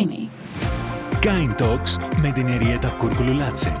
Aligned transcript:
Creamy. 0.00 0.28
Kind 1.24 1.60
Talks 1.60 2.18
με 2.22 2.32
την 2.32 2.46
Εριέτα 2.46 2.90
Κουρκουλουλάτσε. 2.90 3.72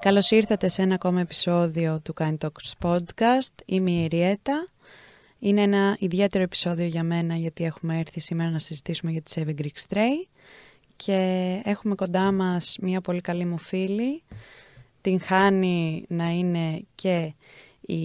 Καλώς 0.00 0.30
ήρθατε 0.30 0.68
σε 0.68 0.82
ένα 0.82 0.94
ακόμα 0.94 1.20
επεισόδιο 1.20 2.00
του 2.00 2.14
Kind 2.18 2.36
Talks 2.38 2.88
Podcast. 2.88 3.54
Είμαι 3.64 3.90
η 3.90 4.04
Εριέτα. 4.04 4.68
Είναι 5.38 5.62
ένα 5.62 5.96
ιδιαίτερο 5.98 6.44
επεισόδιο 6.44 6.86
για 6.86 7.02
μένα 7.02 7.36
γιατί 7.36 7.64
έχουμε 7.64 7.98
έρθει 7.98 8.20
σήμερα 8.20 8.50
να 8.50 8.58
συζητήσουμε 8.58 9.10
για 9.10 9.22
τη 9.22 9.32
Seven 9.34 9.60
Greek 9.60 9.88
Stray 9.88 10.26
και 10.96 11.16
έχουμε 11.64 11.94
κοντά 11.94 12.32
μας 12.32 12.76
μια 12.80 13.00
πολύ 13.00 13.20
καλή 13.20 13.44
μου 13.44 13.58
φίλη. 13.58 14.22
Την 15.00 15.20
χάνει 15.20 16.04
να 16.08 16.30
είναι 16.30 16.84
και 16.94 17.34
η 17.80 18.02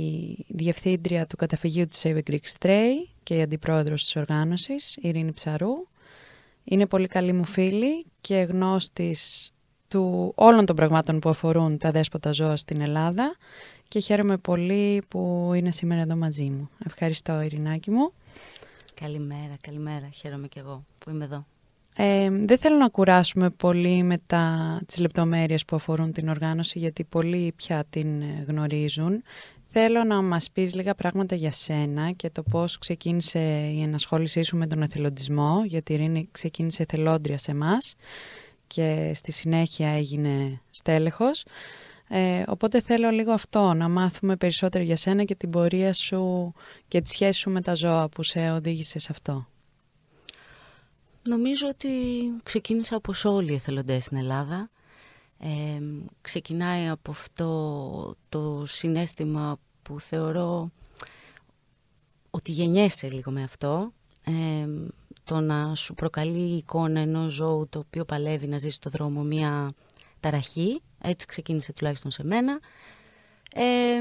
διευθύντρια 0.47 1.25
του 1.25 1.35
καταφυγίου 1.35 1.87
της 1.87 2.01
Save 2.03 2.19
Greek 2.29 2.57
Stray 2.59 2.91
και 3.23 3.35
η 3.35 3.41
αντιπρόεδρος 3.41 4.03
της 4.03 4.15
οργάνωσης, 4.15 4.95
η 4.95 5.07
Ειρήνη 5.07 5.31
Ψαρού. 5.31 5.91
Είναι 6.63 6.85
πολύ 6.85 7.07
καλή 7.07 7.33
μου 7.33 7.45
φίλη 7.45 8.05
και 8.21 8.35
γνώστης 8.35 9.51
του 9.87 10.31
όλων 10.35 10.65
των 10.65 10.75
πραγμάτων 10.75 11.19
που 11.19 11.29
αφορούν 11.29 11.77
τα 11.77 11.91
δέσποτα 11.91 12.31
ζώα 12.31 12.57
στην 12.57 12.81
Ελλάδα 12.81 13.35
και 13.87 13.99
χαίρομαι 13.99 14.37
πολύ 14.37 15.03
που 15.07 15.51
είναι 15.55 15.71
σήμερα 15.71 16.01
εδώ 16.01 16.15
μαζί 16.15 16.43
μου. 16.43 16.69
Ευχαριστώ 16.85 17.41
Ειρηνάκη 17.41 17.91
μου. 17.91 18.13
Καλημέρα, 18.93 19.55
καλημέρα. 19.61 20.09
Χαίρομαι 20.13 20.47
και 20.47 20.59
εγώ 20.59 20.85
που 20.97 21.09
είμαι 21.09 21.23
εδώ. 21.23 21.45
Ε, 21.95 22.29
δεν 22.29 22.57
θέλω 22.57 22.77
να 22.77 22.89
κουράσουμε 22.89 23.49
πολύ 23.49 24.03
με 24.03 24.17
τα, 24.27 24.79
τις 24.85 24.97
λεπτομέρειες 24.97 25.65
που 25.65 25.75
αφορούν 25.75 26.11
την 26.11 26.29
οργάνωση 26.29 26.79
γιατί 26.79 27.03
πολλοί 27.03 27.53
πια 27.55 27.83
την 27.89 28.21
ε, 28.21 28.45
γνωρίζουν. 28.47 29.23
Θέλω 29.75 30.03
να 30.03 30.21
μας 30.21 30.51
πεις 30.51 30.75
λίγα 30.75 30.95
πράγματα 30.95 31.35
για 31.35 31.51
σένα 31.51 32.11
και 32.11 32.29
το 32.29 32.43
πώς 32.43 32.77
ξεκίνησε 32.77 33.39
η 33.73 33.81
ενασχόλησή 33.81 34.43
σου 34.43 34.57
με 34.57 34.67
τον 34.67 34.81
εθελοντισμό, 34.81 35.63
γιατί 35.65 35.91
η 35.91 35.95
Ειρήνη 35.95 36.27
ξεκίνησε 36.31 36.81
εθελόντρια 36.83 37.37
σε 37.37 37.51
εμάς 37.51 37.95
και 38.67 39.11
στη 39.15 39.31
συνέχεια 39.31 39.89
έγινε 39.89 40.61
στέλεχος. 40.69 41.45
Ε, 42.07 42.43
οπότε 42.47 42.81
θέλω 42.81 43.09
λίγο 43.09 43.31
αυτό, 43.31 43.73
να 43.73 43.89
μάθουμε 43.89 44.35
περισσότερο 44.35 44.83
για 44.83 44.95
σένα 44.95 45.23
και 45.23 45.35
την 45.35 45.49
πορεία 45.49 45.93
σου 45.93 46.53
και 46.87 47.01
τη 47.01 47.09
σχέση 47.09 47.39
σου 47.39 47.49
με 47.49 47.61
τα 47.61 47.75
ζώα 47.75 48.09
που 48.09 48.23
σε 48.23 48.51
οδήγησε 48.51 48.99
σε 48.99 49.07
αυτό. 49.11 49.47
Νομίζω 51.23 51.67
ότι 51.67 51.89
ξεκίνησα 52.43 52.95
όπως 52.95 53.25
όλοι 53.25 53.51
οι 53.51 53.55
εθελοντές 53.55 54.03
στην 54.03 54.17
Ελλάδα. 54.17 54.69
Ε, 55.45 55.81
ξεκινάει 56.21 56.87
από 56.87 57.11
αυτό 57.11 58.15
το 58.29 58.63
συνέστημα 58.65 59.59
που 59.81 59.99
θεωρώ 59.99 60.71
ότι 62.29 62.51
γεννιέσαι 62.51 63.09
λίγο 63.09 63.31
με 63.31 63.43
αυτό. 63.43 63.93
Ε, 64.25 64.67
το 65.23 65.39
να 65.39 65.75
σου 65.75 65.93
προκαλεί 65.93 66.39
η 66.39 66.57
εικόνα 66.57 66.99
ενός 66.99 67.33
ζώου 67.33 67.67
το 67.69 67.79
οποίο 67.79 68.05
παλεύει 68.05 68.47
να 68.47 68.57
ζήσει 68.57 68.75
στο 68.75 68.89
δρόμο 68.89 69.21
μια 69.21 69.73
ταραχή. 70.19 70.81
Έτσι 71.01 71.25
ξεκίνησε 71.25 71.73
τουλάχιστον 71.73 72.11
σε 72.11 72.23
μένα. 72.23 72.59
Ε, 73.53 73.99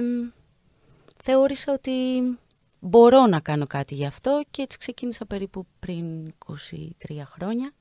θεώρησα 1.22 1.72
ότι 1.72 1.92
μπορώ 2.80 3.26
να 3.26 3.40
κάνω 3.40 3.66
κάτι 3.66 3.94
γι' 3.94 4.06
αυτό 4.06 4.42
και 4.50 4.62
έτσι 4.62 4.78
ξεκίνησα 4.78 5.26
περίπου 5.26 5.66
πριν 5.78 6.32
23 6.46 7.22
χρόνια 7.24 7.72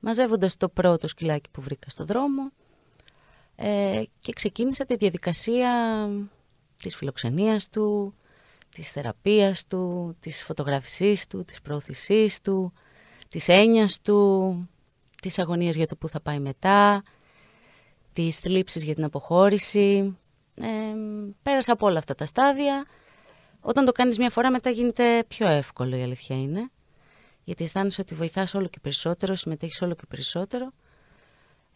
μαζεύοντας 0.00 0.56
το 0.56 0.68
πρώτο 0.68 1.08
σκυλάκι 1.08 1.50
που 1.50 1.60
βρήκα 1.60 1.90
στο 1.90 2.04
δρόμο 2.04 2.52
ε, 3.60 4.02
και 4.18 4.32
ξεκίνησα 4.32 4.84
τη 4.84 4.96
διαδικασία 4.96 5.70
της 6.82 6.96
φιλοξενίας 6.96 7.68
του, 7.68 8.14
της 8.68 8.90
θεραπείας 8.90 9.66
του, 9.66 10.16
της 10.20 10.44
φωτογραφισής 10.44 11.26
του, 11.26 11.44
της 11.44 11.60
προωθησής 11.60 12.40
του, 12.40 12.72
της 13.28 13.48
έννοιας 13.48 14.00
του, 14.00 14.68
της 15.22 15.38
αγωνίας 15.38 15.74
για 15.74 15.86
το 15.86 15.96
που 15.96 16.08
θα 16.08 16.20
πάει 16.20 16.38
μετά, 16.38 17.02
της 18.12 18.38
θλίψης 18.38 18.82
για 18.82 18.94
την 18.94 19.04
αποχώρηση. 19.04 20.16
Ε, 20.54 20.66
πέρασα 21.42 21.72
από 21.72 21.86
όλα 21.86 21.98
αυτά 21.98 22.14
τα 22.14 22.26
στάδια. 22.26 22.86
Όταν 23.60 23.84
το 23.84 23.92
κάνεις 23.92 24.18
μια 24.18 24.30
φορά 24.30 24.50
μετά 24.50 24.70
γίνεται 24.70 25.24
πιο 25.28 25.48
εύκολο 25.48 25.96
η 25.96 26.02
αλήθεια 26.02 26.36
είναι. 26.36 26.70
Γιατί 27.44 27.64
αισθάνεσαι 27.64 28.00
ότι 28.00 28.14
βοηθάς 28.14 28.54
όλο 28.54 28.68
και 28.68 28.80
περισσότερο, 28.80 29.34
συμμετέχεις 29.34 29.82
όλο 29.82 29.94
και 29.94 30.04
περισσότερο. 30.08 30.72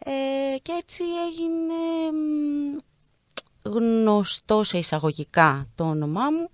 Ε, 0.04 0.58
και 0.62 0.72
έτσι 0.78 1.04
έγινε 1.28 1.74
γνωστό 3.64 4.62
σε 4.62 4.78
εισαγωγικά 4.78 5.68
το 5.74 5.84
όνομά 5.84 6.30
μου 6.30 6.50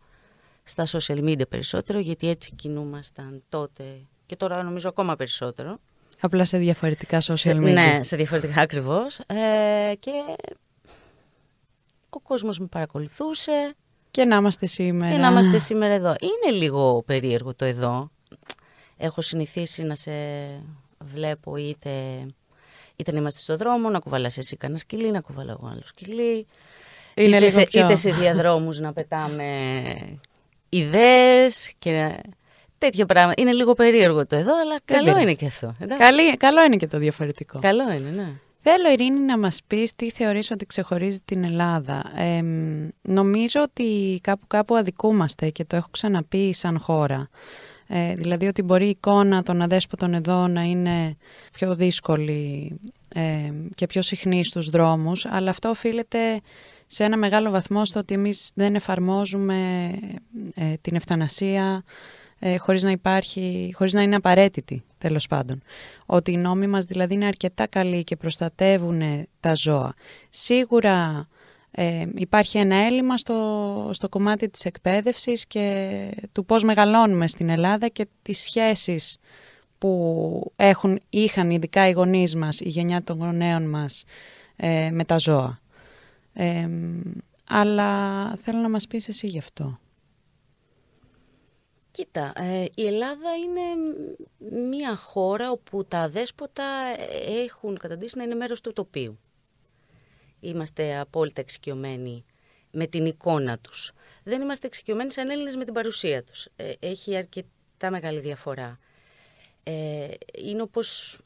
στα 0.64 0.86
social 0.86 1.24
media 1.24 1.48
περισσότερο 1.48 1.98
γιατί 1.98 2.28
έτσι 2.28 2.52
κινούμασταν 2.54 3.42
τότε 3.48 3.84
και 4.26 4.36
τώρα 4.36 4.62
νομίζω 4.62 4.88
ακόμα 4.88 5.16
περισσότερο. 5.16 5.78
Απλά 6.20 6.44
σε 6.44 6.58
διαφορετικά 6.58 7.20
social 7.20 7.56
media. 7.56 7.72
ναι, 7.72 8.00
σε 8.02 8.16
διαφορετικά 8.16 8.60
ακριβώς. 8.60 9.18
Ε, 9.18 9.94
και 9.98 10.10
ο 12.10 12.20
κόσμος 12.20 12.58
με 12.58 12.66
παρακολουθούσε. 12.66 13.74
Και 14.10 14.24
να 14.24 14.36
είμαστε 14.36 14.66
σήμερα. 14.66 15.12
Και 15.12 15.18
να 15.18 15.28
είμαστε 15.28 15.58
σήμερα 15.58 15.94
εδώ. 15.94 16.14
Είναι 16.20 16.56
λίγο 16.56 17.02
περίεργο 17.06 17.54
το 17.54 17.64
εδώ. 17.64 18.10
Έχω 18.96 19.20
συνηθίσει 19.20 19.82
να 19.82 19.94
σε 19.94 20.12
βλέπω 20.98 21.56
είτε 21.56 21.90
είτε 22.98 23.12
να 23.12 23.18
είμαστε 23.18 23.40
στο 23.40 23.56
δρόμο, 23.56 23.90
να 23.90 23.98
κουβαλάς 23.98 24.38
εσύ 24.38 24.56
κανένα 24.56 24.78
σκυλί, 24.78 25.10
να 25.10 25.20
κουβαλάω 25.20 25.56
εγώ 25.60 25.70
άλλο 25.72 25.82
σκυλί. 25.84 26.46
Είναι 27.14 27.36
είτε, 27.36 27.48
σε, 27.48 27.64
πιο... 27.64 27.84
είτε 27.84 27.94
σε 27.94 28.10
διαδρόμους 28.10 28.78
να 28.78 28.92
πετάμε 28.92 29.44
ιδέες 30.68 31.72
και 31.78 32.22
τέτοια 32.78 33.06
πράγματα. 33.06 33.42
Είναι 33.42 33.52
λίγο 33.52 33.72
περίεργο 33.72 34.26
το 34.26 34.36
εδώ, 34.36 34.60
αλλά 34.60 34.80
καλό 34.84 35.18
είναι 35.18 35.34
και 35.34 35.46
αυτό. 35.46 35.74
Καλή, 35.98 36.36
καλό 36.36 36.64
είναι 36.64 36.76
και 36.76 36.86
το 36.86 36.98
διαφορετικό. 36.98 37.58
Καλό 37.58 37.92
είναι, 37.92 38.10
ναι. 38.10 38.32
Θέλω, 38.62 38.90
Ειρήνη, 38.90 39.20
να 39.20 39.38
μας 39.38 39.60
πεις 39.66 39.94
τι 39.96 40.10
θεωρείς 40.10 40.50
ότι 40.50 40.66
ξεχωρίζει 40.66 41.18
την 41.24 41.44
Ελλάδα. 41.44 42.12
Ε, 42.16 42.42
νομίζω 43.02 43.62
ότι 43.62 44.18
κάπου 44.22 44.46
κάπου 44.46 44.76
αδικούμαστε 44.76 45.50
και 45.50 45.64
το 45.64 45.76
έχω 45.76 45.88
ξαναπεί 45.90 46.54
σαν 46.54 46.78
χώρα. 46.78 47.28
Ε, 47.90 48.14
δηλαδή 48.14 48.46
ότι 48.46 48.62
μπορεί 48.62 48.86
η 48.86 48.88
εικόνα 48.88 49.42
των 49.42 49.62
αδέσποτων 49.62 50.14
εδώ 50.14 50.48
να 50.48 50.62
είναι 50.62 51.16
πιο 51.52 51.74
δύσκολη 51.74 52.72
ε, 53.14 53.52
και 53.74 53.86
πιο 53.86 54.02
συχνή 54.02 54.44
στους 54.44 54.68
δρόμους, 54.68 55.26
αλλά 55.26 55.50
αυτό 55.50 55.68
οφείλεται 55.68 56.40
σε 56.86 57.04
ένα 57.04 57.16
μεγάλο 57.16 57.50
βαθμό 57.50 57.84
στο 57.84 57.98
ότι 57.98 58.14
εμείς 58.14 58.50
δεν 58.54 58.74
εφαρμόζουμε 58.74 59.90
ε, 60.54 60.74
την 60.80 60.96
ευθανασία 60.96 61.84
ε, 62.38 62.56
χωρίς, 62.56 62.82
να 62.82 62.90
υπάρχει, 62.90 63.72
χωρίς 63.74 63.92
να 63.92 64.02
είναι 64.02 64.16
απαραίτητη, 64.16 64.82
τέλος 64.98 65.26
πάντων. 65.26 65.62
Ότι 66.06 66.32
οι 66.32 66.36
νόμοι 66.36 66.66
μας 66.66 66.84
δηλαδή 66.84 67.14
είναι 67.14 67.26
αρκετά 67.26 67.66
καλοί 67.66 68.04
και 68.04 68.16
προστατεύουν 68.16 69.02
τα 69.40 69.54
ζώα. 69.54 69.94
Σίγουρα 70.30 71.28
ε, 71.70 72.06
υπάρχει 72.14 72.58
ένα 72.58 72.76
έλλειμμα 72.76 73.16
στο, 73.16 73.90
στο 73.92 74.08
κομμάτι 74.08 74.48
της 74.48 74.64
εκπαίδευσης 74.64 75.46
και 75.46 76.10
του 76.32 76.44
πώς 76.44 76.64
μεγαλώνουμε 76.64 77.26
στην 77.26 77.48
Ελλάδα 77.48 77.88
και 77.88 78.06
τις 78.22 78.38
σχέσεις 78.38 79.18
που 79.78 80.52
έχουν, 80.56 81.00
είχαν 81.08 81.50
ειδικά 81.50 81.88
οι 81.88 81.92
γονείς 81.92 82.36
μας, 82.36 82.60
η 82.60 82.68
γενιά 82.68 83.02
των 83.02 83.18
γονέων 83.18 83.68
μας 83.68 84.04
ε, 84.56 84.90
με 84.92 85.04
τα 85.04 85.18
ζώα. 85.18 85.60
Ε, 86.32 86.68
αλλά 87.48 88.32
θέλω 88.36 88.58
να 88.58 88.68
μας 88.68 88.86
πεις 88.86 89.08
εσύ 89.08 89.26
γι' 89.26 89.38
αυτό. 89.38 89.78
Κοίτα, 91.90 92.32
ε, 92.36 92.64
η 92.74 92.86
Ελλάδα 92.86 93.30
είναι 93.36 93.60
μια 94.68 94.96
χώρα 94.96 95.50
όπου 95.50 95.84
τα 95.84 96.08
δέσποτα 96.08 96.64
έχουν 97.44 97.78
καταντήσει 97.78 98.16
να 98.16 98.22
είναι 98.22 98.34
μέρος 98.34 98.60
του 98.60 98.72
τοπίου 98.72 99.18
είμαστε 100.40 100.98
απόλυτα 100.98 101.40
εξοικειωμένοι 101.40 102.24
με 102.70 102.86
την 102.86 103.06
εικόνα 103.06 103.58
τους. 103.58 103.92
Δεν 104.22 104.40
είμαστε 104.40 104.66
εξοικειωμένοι 104.66 105.12
σαν 105.12 105.30
Έλληνες 105.30 105.56
με 105.56 105.64
την 105.64 105.74
παρουσία 105.74 106.24
τους. 106.24 106.48
Ε, 106.56 106.72
έχει 106.78 107.16
αρκετά 107.16 107.90
μεγάλη 107.90 108.20
διαφορά. 108.20 108.78
Ε, 109.62 110.08
είναι 110.38 110.62
όπως 110.62 111.18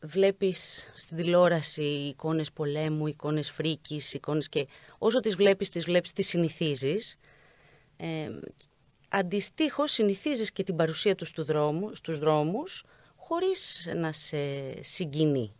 βλέπεις 0.00 0.90
στην 0.94 1.16
τηλεόραση 1.16 1.82
εικόνες 1.84 2.52
πολέμου, 2.52 3.06
εικόνες 3.06 3.50
φρίκης, 3.50 4.14
εικόνες 4.14 4.48
και 4.48 4.66
όσο 4.98 5.20
τις 5.20 5.34
βλέπεις, 5.34 5.68
τις 5.68 5.84
βλέπεις, 5.84 6.12
τις 6.12 6.28
συνηθίζεις. 6.28 7.16
Ε, 7.96 8.28
αντιστοίχως 9.08 9.92
συνηθίζεις 9.92 10.52
και 10.52 10.62
την 10.62 10.76
παρουσία 10.76 11.14
τους 11.14 11.30
του 11.30 11.44
δρόμου, 11.44 11.94
στους 11.94 12.18
δρόμους 12.18 12.84
χωρίς 13.16 13.90
να 13.96 14.12
σε 14.12 14.36
συγκινεί. 14.82 15.52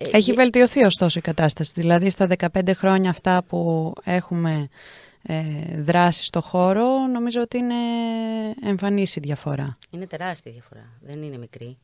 Ε, 0.00 0.08
Έχει 0.12 0.32
βελτιωθεί 0.32 0.84
ωστόσο 0.84 1.18
η 1.18 1.22
κατάσταση. 1.22 1.72
Δηλαδή 1.76 2.10
στα 2.10 2.28
15 2.38 2.70
χρόνια 2.74 3.10
αυτά 3.10 3.44
που 3.44 3.92
έχουμε 4.04 4.68
ε, 5.22 5.80
δράσει 5.82 6.24
στο 6.24 6.40
χώρο, 6.40 7.06
νομίζω 7.06 7.40
ότι 7.40 7.58
είναι 7.58 7.74
εμφανής 8.62 9.16
η 9.16 9.20
διαφορά. 9.20 9.78
Είναι 9.90 10.06
τεράστια 10.06 10.52
διαφορά, 10.52 10.98
δεν 11.00 11.22
είναι 11.22 11.38
μικρή. 11.38 11.78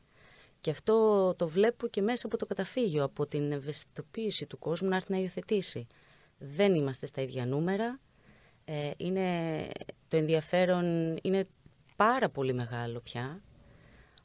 Και 0.61 0.71
αυτό 0.71 1.33
το 1.35 1.47
βλέπω 1.47 1.87
και 1.87 2.01
μέσα 2.01 2.27
από 2.27 2.37
το 2.37 2.45
καταφύγιο, 2.45 3.03
από 3.03 3.25
την 3.25 3.51
ευαισθητοποίηση 3.51 4.45
του 4.45 4.59
κόσμου 4.59 4.89
να 4.89 4.95
έρθει 4.95 5.11
να 5.11 5.17
υιοθετήσει. 5.17 5.87
Δεν 6.37 6.75
είμαστε 6.75 7.05
στα 7.05 7.21
ίδια 7.21 7.45
νούμερα. 7.45 7.99
Ε, 8.65 8.91
είναι, 8.97 9.27
το 10.07 10.17
ενδιαφέρον 10.17 11.15
είναι 11.21 11.45
πάρα 11.95 12.29
πολύ 12.29 12.53
μεγάλο 12.53 12.99
πια. 12.99 13.41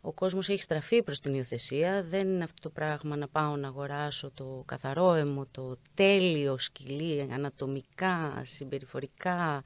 Ο 0.01 0.13
κόσμος 0.13 0.49
έχει 0.49 0.63
στραφεί 0.63 1.03
προς 1.03 1.21
την 1.21 1.35
υιοθεσία. 1.35 2.05
Δεν 2.11 2.29
είναι 2.29 2.45
αυτό 2.45 2.61
το 2.61 2.69
πράγμα 2.69 3.17
να 3.17 3.29
πάω 3.29 3.57
να 3.57 3.69
αγοράσω 3.69 4.31
το 4.35 4.63
καθαρό 4.67 5.15
αίμο, 5.15 5.47
το 5.51 5.77
τέλειο 5.95 6.59
σκυλί, 6.59 7.29
ανατομικά, 7.33 8.41
συμπεριφορικά. 8.43 9.63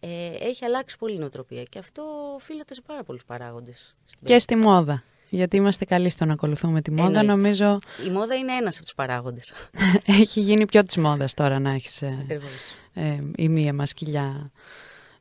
Ε, 0.00 0.30
έχει 0.40 0.64
αλλάξει 0.64 0.98
πολύ 0.98 1.14
η 1.14 1.18
νοοτροπία 1.18 1.62
και 1.62 1.78
αυτό 1.78 2.02
οφείλεται 2.34 2.74
σε 2.74 2.82
πάρα 2.86 3.02
πολλούς 3.04 3.24
παράγοντες. 3.24 3.94
Και 4.24 4.38
στη 4.38 4.56
μόδα. 4.56 5.02
Γιατί 5.28 5.56
είμαστε 5.56 5.84
καλοί 5.84 6.08
στο 6.08 6.24
να 6.24 6.32
ακολουθούμε 6.32 6.82
τη 6.82 6.90
μόδα, 6.90 7.22
νομίζω. 7.22 7.78
Η 8.06 8.10
μόδα 8.10 8.34
είναι 8.34 8.52
ένας 8.52 8.74
από 8.74 8.84
τους 8.84 8.94
παράγοντες. 8.94 9.52
Έχει 10.20 10.40
γίνει 10.40 10.66
πιο 10.66 10.82
της 10.82 10.96
μόδας 10.96 11.34
τώρα 11.34 11.58
να 11.58 11.70
έχεις 11.70 12.02
ε, 12.02 12.26
ε, 12.94 13.18
η 13.36 13.48
μία 13.48 13.72
μας 13.72 13.92
κοιλιά 13.92 14.50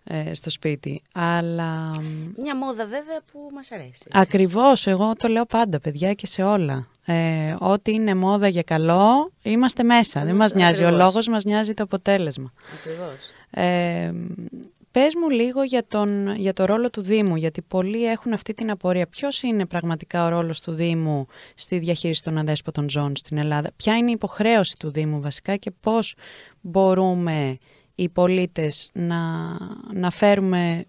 ε, 0.07 0.33
στο 0.33 0.49
σπίτι. 0.49 1.01
Αλλά... 1.13 1.89
Μια 2.37 2.55
μόδα 2.55 2.85
βέβαια 2.85 3.19
που 3.31 3.49
μας 3.53 3.71
αρέσει. 3.71 4.07
Ακριβώς, 4.11 4.87
εγώ 4.87 5.15
το 5.15 5.27
λέω 5.27 5.45
πάντα 5.45 5.79
παιδιά 5.79 6.13
και 6.13 6.25
σε 6.27 6.43
όλα. 6.43 6.87
Ε, 7.05 7.55
ό,τι 7.59 7.91
είναι 7.91 8.13
μόδα 8.13 8.47
για 8.47 8.61
καλό, 8.61 9.31
είμαστε 9.41 9.83
μέσα. 9.83 10.23
Δεν 10.25 10.35
μας 10.35 10.53
νοιάζει 10.53 10.83
ο 10.83 10.91
λόγος, 10.91 11.27
μας 11.27 11.43
νοιάζει 11.43 11.73
το 11.73 11.83
αποτέλεσμα. 11.83 12.53
Ακριβώς. 12.79 13.17
Ε, 13.49 14.13
Πες 14.95 15.15
μου 15.15 15.29
λίγο 15.29 15.63
για, 15.63 15.85
τον, 15.87 16.35
για 16.35 16.53
το 16.53 16.65
ρόλο 16.65 16.89
του 16.89 17.01
Δήμου, 17.01 17.35
γιατί 17.35 17.61
πολλοί 17.61 18.05
έχουν 18.05 18.33
αυτή 18.33 18.53
την 18.53 18.71
απορία. 18.71 19.07
Ποιος 19.07 19.41
είναι 19.41 19.65
πραγματικά 19.65 20.25
ο 20.25 20.29
ρόλος 20.29 20.61
του 20.61 20.71
Δήμου 20.71 21.27
στη 21.55 21.79
διαχείριση 21.79 22.23
των 22.23 22.37
αδέσποτων 22.37 22.89
ζώων 22.89 23.15
στην 23.15 23.37
Ελλάδα; 23.37 23.71
Ποια 23.75 23.97
είναι 23.97 24.09
η 24.09 24.13
υποχρέωση 24.13 24.75
του 24.79 24.91
Δήμου 24.91 25.21
βασικά 25.21 25.55
και 25.55 25.71
πώς 25.79 26.15
μπορούμε 26.61 27.57
οι 27.95 28.09
πολίτες 28.09 28.89
να, 28.93 29.51
να 29.93 30.09
φέρουμε 30.09 30.85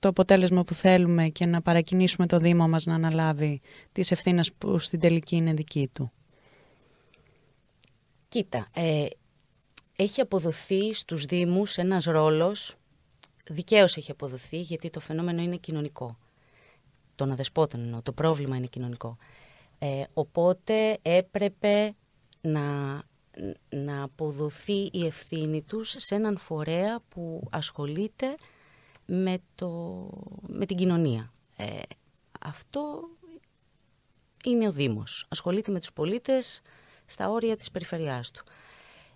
το 0.00 0.08
αποτέλεσμα 0.08 0.64
που 0.64 0.74
θέλουμε 0.74 1.28
και 1.28 1.46
να 1.46 1.62
παρακινήσουμε 1.62 2.26
το 2.26 2.38
Δήμο 2.38 2.68
μας 2.68 2.86
να 2.86 2.94
αναλάβει 2.94 3.60
τις 3.92 4.10
ευθύνες 4.10 4.52
που 4.52 4.78
στην 4.78 5.00
τελική 5.00 5.36
είναι 5.36 5.52
δική 5.52 5.90
του. 5.92 6.12
Κοίτα, 8.28 8.68
ε, 8.74 9.06
έχει 9.96 10.20
αποδοθεί 10.20 10.94
στους 10.94 11.24
Δήμους 11.24 11.76
ένας 11.76 12.04
ρόλος 12.04 12.78
δικαίως 13.48 13.96
έχει 13.96 14.10
αποδοθεί 14.10 14.60
γιατί 14.60 14.90
το 14.90 15.00
φαινόμενο 15.00 15.42
είναι 15.42 15.56
κοινωνικό. 15.56 16.18
Των 17.14 17.30
αδεσπότων 17.30 17.80
εννοώ, 17.80 18.02
το 18.02 18.12
πρόβλημα 18.12 18.56
είναι 18.56 18.66
κοινωνικό. 18.66 19.16
Ε, 19.78 20.02
οπότε 20.12 20.98
έπρεπε 21.02 21.94
να, 22.40 22.62
να 23.68 24.02
αποδοθεί 24.02 24.88
η 24.92 25.06
ευθύνη 25.06 25.62
τους 25.62 25.94
σε 25.96 26.14
έναν 26.14 26.36
φορέα 26.36 27.00
που 27.08 27.48
ασχολείται 27.50 28.36
με, 29.06 29.38
το, 29.54 30.10
με 30.46 30.66
την 30.66 30.76
κοινωνία. 30.76 31.32
Ε, 31.56 31.80
αυτό 32.40 33.08
είναι 34.44 34.66
ο 34.66 34.72
Δήμος. 34.72 35.26
Ασχολείται 35.28 35.72
με 35.72 35.78
τους 35.78 35.92
πολίτες 35.92 36.62
στα 37.04 37.30
όρια 37.30 37.56
της 37.56 37.70
περιφερειάς 37.70 38.30
του. 38.30 38.44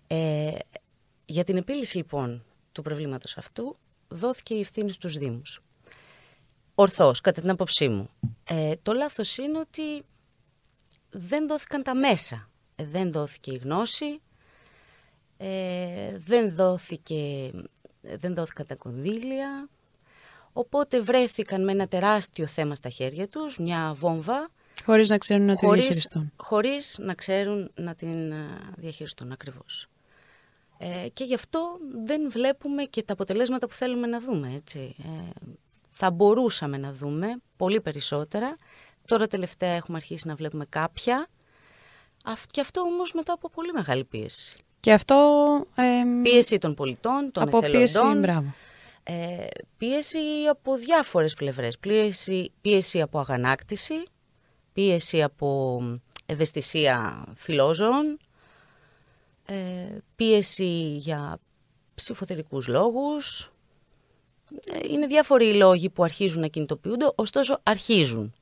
Ε, 0.07 0.53
για 1.25 1.45
την 1.45 1.57
επίλυση 1.57 1.97
λοιπόν 1.97 2.45
του 2.73 2.83
προβλήματος 2.83 3.37
αυτού 3.37 3.77
δόθηκε 4.09 4.55
η 4.55 4.61
ευθύνη 4.61 4.93
στους 4.93 5.17
Δήμους. 5.17 5.63
Ορθώς, 6.75 7.21
κατά 7.21 7.41
την 7.41 7.51
άποψή 7.51 7.89
μου. 7.89 8.11
Ε, 8.45 8.75
το 8.83 8.93
λάθος 8.93 9.37
είναι 9.37 9.59
ότι 9.59 10.05
δεν 11.11 11.47
δόθηκαν 11.47 11.83
τα 11.83 11.95
μέσα. 11.95 12.51
Ε, 12.83 12.87
δεν 12.91 13.13
δόθηκε 13.13 13.51
η 13.51 13.61
γνώση, 13.63 14.21
ε, 15.37 16.19
δεν, 16.19 16.55
δόθηκε, 16.55 17.51
δεν 18.01 18.35
δόθηκαν 18.35 18.67
τα 18.67 18.75
κονδύλια, 18.75 19.69
οπότε 20.53 21.01
βρέθηκαν 21.01 21.65
με 21.65 21.73
ένα 21.73 21.89
τεράστιο 21.89 22.47
θέμα 22.47 22.75
στα 22.75 22.89
χέρια 22.89 23.29
τους, 23.29 23.59
μια 23.59 23.95
βόμβα. 23.99 24.51
Χωρίς 24.85 25.09
να 25.09 25.19
ξέρουν 25.19 25.45
να 25.45 25.55
τη 25.55 25.67
διαχειριστούν. 25.67 26.33
Χωρίς 26.37 26.99
να 27.01 27.15
ξέρουν 27.15 27.71
να 27.75 27.95
την 27.95 28.33
διαχειριστούν 28.77 29.33
ακριβώς. 29.33 29.89
Ε, 30.79 31.09
και 31.09 31.25
γι' 31.25 31.35
αυτό 31.35 31.79
δεν 32.05 32.31
βλέπουμε 32.31 32.83
και 32.83 33.03
τα 33.03 33.13
αποτελέσματα 33.13 33.67
που 33.67 33.75
θέλουμε 33.75 34.07
να 34.07 34.21
δούμε. 34.21 34.53
Έτσι. 34.55 34.95
Ε, 34.99 35.31
θα 35.91 36.11
μπορούσαμε 36.11 36.77
να 36.77 36.93
δούμε 36.93 37.37
πολύ 37.57 37.81
περισσότερα. 37.81 38.53
Τώρα 39.07 39.27
τελευταία 39.27 39.71
έχουμε 39.71 39.97
αρχίσει 39.97 40.29
να 40.29 40.35
βλέπουμε 40.35 40.67
κάποια. 40.69 41.29
Και 42.51 42.61
αυτό 42.61 42.81
όμως 42.81 43.13
μετά 43.13 43.33
από 43.33 43.51
πολύ 43.51 43.73
μεγάλη 43.73 44.05
πίεση. 44.05 44.57
Και 44.81 44.93
αυτό... 44.93 45.67
πίεση 46.23 46.59
των 46.59 46.75
πολιτών, 46.75 47.31
των 47.33 47.43
από 47.43 47.59
εθελοντών. 47.59 48.21
Πίεση, 48.23 48.55
ε, 49.03 49.47
πίεση 49.77 50.19
από 50.51 50.77
διάφορες 50.77 51.35
πλευρές. 51.35 51.79
Πίεση, 51.79 52.53
πίεση 52.61 53.01
από 53.01 53.19
αγανάκτηση, 53.19 54.05
πίεση 54.73 55.23
από 55.23 55.81
ευαισθησία 56.27 57.25
φιλόζων, 57.37 58.19
ε, 59.47 59.55
πίεση 60.17 60.97
για 60.97 61.39
ψηφοθερικούς 61.95 62.67
λόγους. 62.67 63.53
Ε, 64.73 64.79
είναι 64.89 65.07
διάφοροι 65.07 65.49
οι 65.49 65.55
λόγοι 65.55 65.91
που 65.91 66.05
αρχίζουν 66.05 66.41
να 66.41 66.47
κινητοποιούνται, 66.47 67.13
ωστόσο 67.15 67.61
αρχίζουν. 67.63 68.35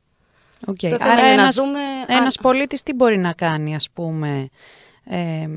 Okay. 0.67 0.97
Άρα 1.01 1.27
ένας, 1.27 1.55
δούμε... 1.55 1.79
ένας 2.07 2.37
πολίτης 2.37 2.83
τι 2.83 2.95
μπορεί 2.95 3.19
να 3.19 3.33
κάνει, 3.33 3.75
ας 3.75 3.91
πούμε, 3.91 4.49
ε, 5.05 5.49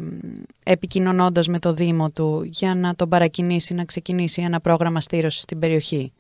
επικοινωνώντας 0.64 1.48
με 1.48 1.60
το 1.60 1.74
Δήμο 1.74 2.10
του 2.10 2.44
για 2.44 2.76
να 2.76 2.96
τον 2.96 3.10
παρακινήσει 3.10 3.74
να 3.74 3.86
ξεκινήσει 3.86 4.42
ένα 4.42 4.60
πρόγραμμα 4.60 5.02
στήρωσης 5.02 5.42
στην 5.42 5.60
περιοχή. 5.60 6.14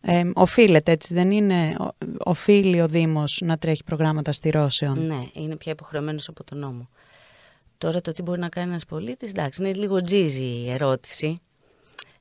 Ε, 0.00 0.30
οφείλεται 0.34 0.92
έτσι, 0.92 1.14
δεν 1.14 1.30
είναι, 1.30 1.76
οφείλει 2.18 2.80
ο 2.80 2.88
Δήμος 2.88 3.40
να 3.44 3.58
τρέχει 3.58 3.84
προγράμματα 3.84 4.32
στηρώσεων; 4.32 5.06
Ναι, 5.06 5.26
είναι 5.32 5.56
πια 5.56 5.72
υποχρεωμένος 5.72 6.28
από 6.28 6.44
τον 6.44 6.58
νόμο. 6.58 6.88
Τώρα 7.78 8.00
το 8.00 8.12
τι 8.12 8.22
μπορεί 8.22 8.40
να 8.40 8.48
κάνει 8.48 8.68
ένας 8.68 8.84
πολίτης, 8.84 9.30
εντάξει, 9.30 9.62
είναι 9.62 9.72
λίγο 9.72 10.02
τζίζι 10.02 10.44
η 10.44 10.70
ερώτηση. 10.70 11.36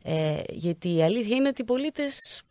Ε, 0.04 0.38
γιατί 0.50 0.96
η 0.96 1.04
αλήθεια 1.04 1.36
είναι 1.36 1.48
ότι 1.48 1.62
οι 1.62 1.66
πολίτες 1.66 2.42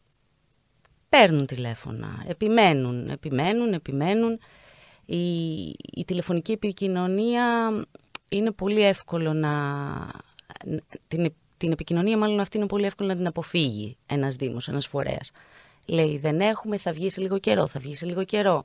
παίρνουν 1.08 1.46
τηλέφωνα, 1.46 2.24
επιμένουν, 2.26 3.08
επιμένουν, 3.08 3.72
επιμένουν. 3.72 4.40
Η, 5.04 5.66
η 5.92 6.04
τηλεφωνική 6.06 6.52
επικοινωνία 6.52 7.70
είναι 8.30 8.50
πολύ 8.50 8.82
εύκολο 8.82 9.32
να... 9.32 9.52
Την, 11.08 11.32
την 11.56 11.72
επικοινωνία 11.72 12.18
μάλλον 12.18 12.40
αυτή 12.40 12.56
είναι 12.56 12.66
πολύ 12.66 12.86
εύκολο 12.86 13.08
να 13.08 13.16
την 13.16 13.26
αποφύγει 13.26 13.96
ένας 14.06 14.34
δήμος, 14.34 14.68
ένας 14.68 14.86
φορέας. 14.86 15.30
Λέει 15.86 16.18
δεν 16.18 16.40
έχουμε, 16.40 16.76
θα 16.76 16.92
βγει 16.92 17.10
σε 17.10 17.20
λίγο 17.20 17.38
καιρό, 17.38 17.66
θα 17.66 17.80
βγει 17.80 17.94
σε 17.94 18.06
λίγο 18.06 18.24
καιρό 18.24 18.64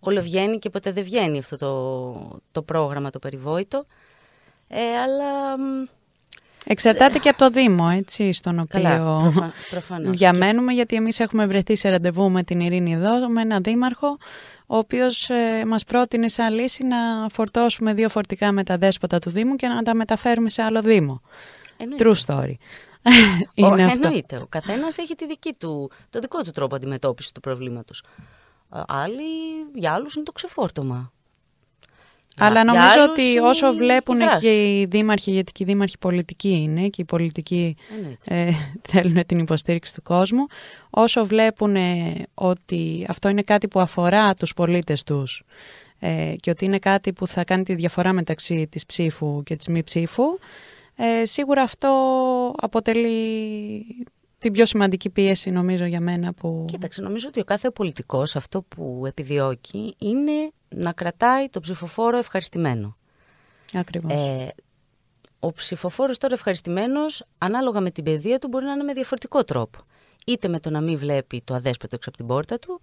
όλο 0.00 0.20
βγαίνει 0.20 0.58
και 0.58 0.70
ποτέ 0.70 0.92
δεν 0.92 1.04
βγαίνει 1.04 1.38
αυτό 1.38 1.56
το, 1.56 2.40
το 2.52 2.62
πρόγραμμα 2.62 3.10
το 3.10 3.18
περιβόητο. 3.18 3.86
Ε, 4.68 4.80
αλλά... 4.80 5.56
Εξαρτάται 6.68 7.18
και 7.18 7.28
από 7.28 7.38
το 7.38 7.50
Δήμο, 7.50 7.88
έτσι, 7.92 8.32
στον 8.32 8.58
οποίο 8.58 8.82
Καλά, 8.82 9.32
προφανώς. 9.70 10.16
διαμένουμε, 10.16 10.72
γιατί 10.72 10.96
εμείς 10.96 11.20
έχουμε 11.20 11.46
βρεθεί 11.46 11.76
σε 11.76 11.88
ραντεβού 11.88 12.30
με 12.30 12.42
την 12.42 12.60
Ειρήνη 12.60 12.92
εδώ, 12.92 13.28
με 13.28 13.40
έναν 13.40 13.62
δήμαρχο, 13.62 14.18
ο 14.66 14.76
οποίος 14.76 15.30
ε, 15.30 15.64
μας 15.66 15.84
πρότεινε 15.84 16.28
σαν 16.28 16.54
λύση 16.54 16.84
να 16.84 16.96
φορτώσουμε 17.32 17.94
δύο 17.94 18.08
φορτικά 18.08 18.52
με 18.52 18.64
τα 18.64 18.76
δέσποτα 18.76 19.18
του 19.18 19.30
Δήμου 19.30 19.56
και 19.56 19.68
να 19.68 19.82
τα 19.82 19.94
μεταφέρουμε 19.94 20.48
σε 20.48 20.62
άλλο 20.62 20.80
Δήμο. 20.80 21.20
Εννοείται. 21.76 22.04
True 22.08 22.14
story. 22.26 22.54
Είναι 23.54 23.68
Ο, 23.68 23.72
αυτό. 23.72 24.06
Εννοείται. 24.06 24.36
Ο 24.36 24.46
καθένας 24.48 24.98
έχει 24.98 25.14
τη 25.14 25.26
δική 25.26 25.54
του, 25.58 25.90
το 26.10 26.20
δικό 26.20 26.42
του 26.42 26.50
τρόπο 26.50 26.74
αντιμετώπισης 26.74 27.32
του 27.32 27.40
προβλήματος. 27.40 28.02
Άλλοι, 28.86 29.22
για 29.74 29.92
άλλους 29.92 30.14
είναι 30.14 30.24
το 30.24 30.32
ξεφόρτωμα. 30.32 31.12
Αλλά 32.38 32.64
νομίζω 32.64 33.04
ότι 33.10 33.38
όσο 33.38 33.72
βλέπουν 33.72 34.18
και 34.40 34.78
οι 34.78 34.86
δήμαρχοι, 34.86 35.30
γιατί 35.30 35.52
και 35.52 35.62
οι 35.62 35.66
δήμαρχοι 35.66 35.98
πολιτικοί 35.98 36.60
είναι 36.62 36.88
και 36.88 37.02
οι 37.02 37.04
πολιτικοί 37.04 37.76
ε, 38.24 38.50
θέλουν 38.90 39.26
την 39.26 39.38
υποστήριξη 39.38 39.94
του 39.94 40.02
κόσμου, 40.02 40.46
όσο 40.90 41.26
βλέπουν 41.26 41.76
ότι 42.34 43.06
αυτό 43.08 43.28
είναι 43.28 43.42
κάτι 43.42 43.68
που 43.68 43.80
αφορά 43.80 44.34
τους 44.34 44.54
πολίτες 44.54 45.02
τους 45.02 45.42
ε, 45.98 46.34
και 46.40 46.50
ότι 46.50 46.64
είναι 46.64 46.78
κάτι 46.78 47.12
που 47.12 47.26
θα 47.26 47.44
κάνει 47.44 47.62
τη 47.62 47.74
διαφορά 47.74 48.12
μεταξύ 48.12 48.66
της 48.70 48.86
ψήφου 48.86 49.42
και 49.42 49.56
της 49.56 49.68
μη 49.68 49.82
ψήφου, 49.82 50.24
ε, 50.96 51.24
σίγουρα 51.24 51.62
αυτό 51.62 51.90
αποτελεί 52.56 53.06
την 54.38 54.52
πιο 54.52 54.66
σημαντική 54.66 55.10
πίεση 55.10 55.50
νομίζω 55.50 55.84
για 55.84 56.00
μένα 56.00 56.32
που... 56.32 56.64
Κοίταξε, 56.68 57.02
νομίζω 57.02 57.28
ότι 57.28 57.40
ο 57.40 57.44
κάθε 57.44 57.70
πολιτικός 57.70 58.36
αυτό 58.36 58.62
που 58.62 59.02
επιδιώκει 59.06 59.94
είναι 59.98 60.52
να 60.68 60.92
κρατάει 60.92 61.48
τον 61.48 61.62
ψηφοφόρο 61.62 62.18
ευχαριστημένο. 62.18 62.96
Ακριβώς. 63.72 64.12
Ε, 64.12 64.54
ο 65.40 65.52
ψηφοφόρος 65.52 66.18
τώρα 66.18 66.34
ευχαριστημένος, 66.34 67.24
ανάλογα 67.38 67.80
με 67.80 67.90
την 67.90 68.04
παιδεία 68.04 68.38
του, 68.38 68.48
μπορεί 68.48 68.64
να 68.64 68.72
είναι 68.72 68.82
με 68.82 68.92
διαφορετικό 68.92 69.44
τρόπο. 69.44 69.78
Είτε 70.26 70.48
με 70.48 70.60
το 70.60 70.70
να 70.70 70.80
μην 70.80 70.98
βλέπει 70.98 71.42
το 71.44 71.54
αδέσποτο 71.54 71.94
έξω 71.94 72.08
από 72.08 72.18
την 72.18 72.26
πόρτα 72.26 72.58
του, 72.58 72.80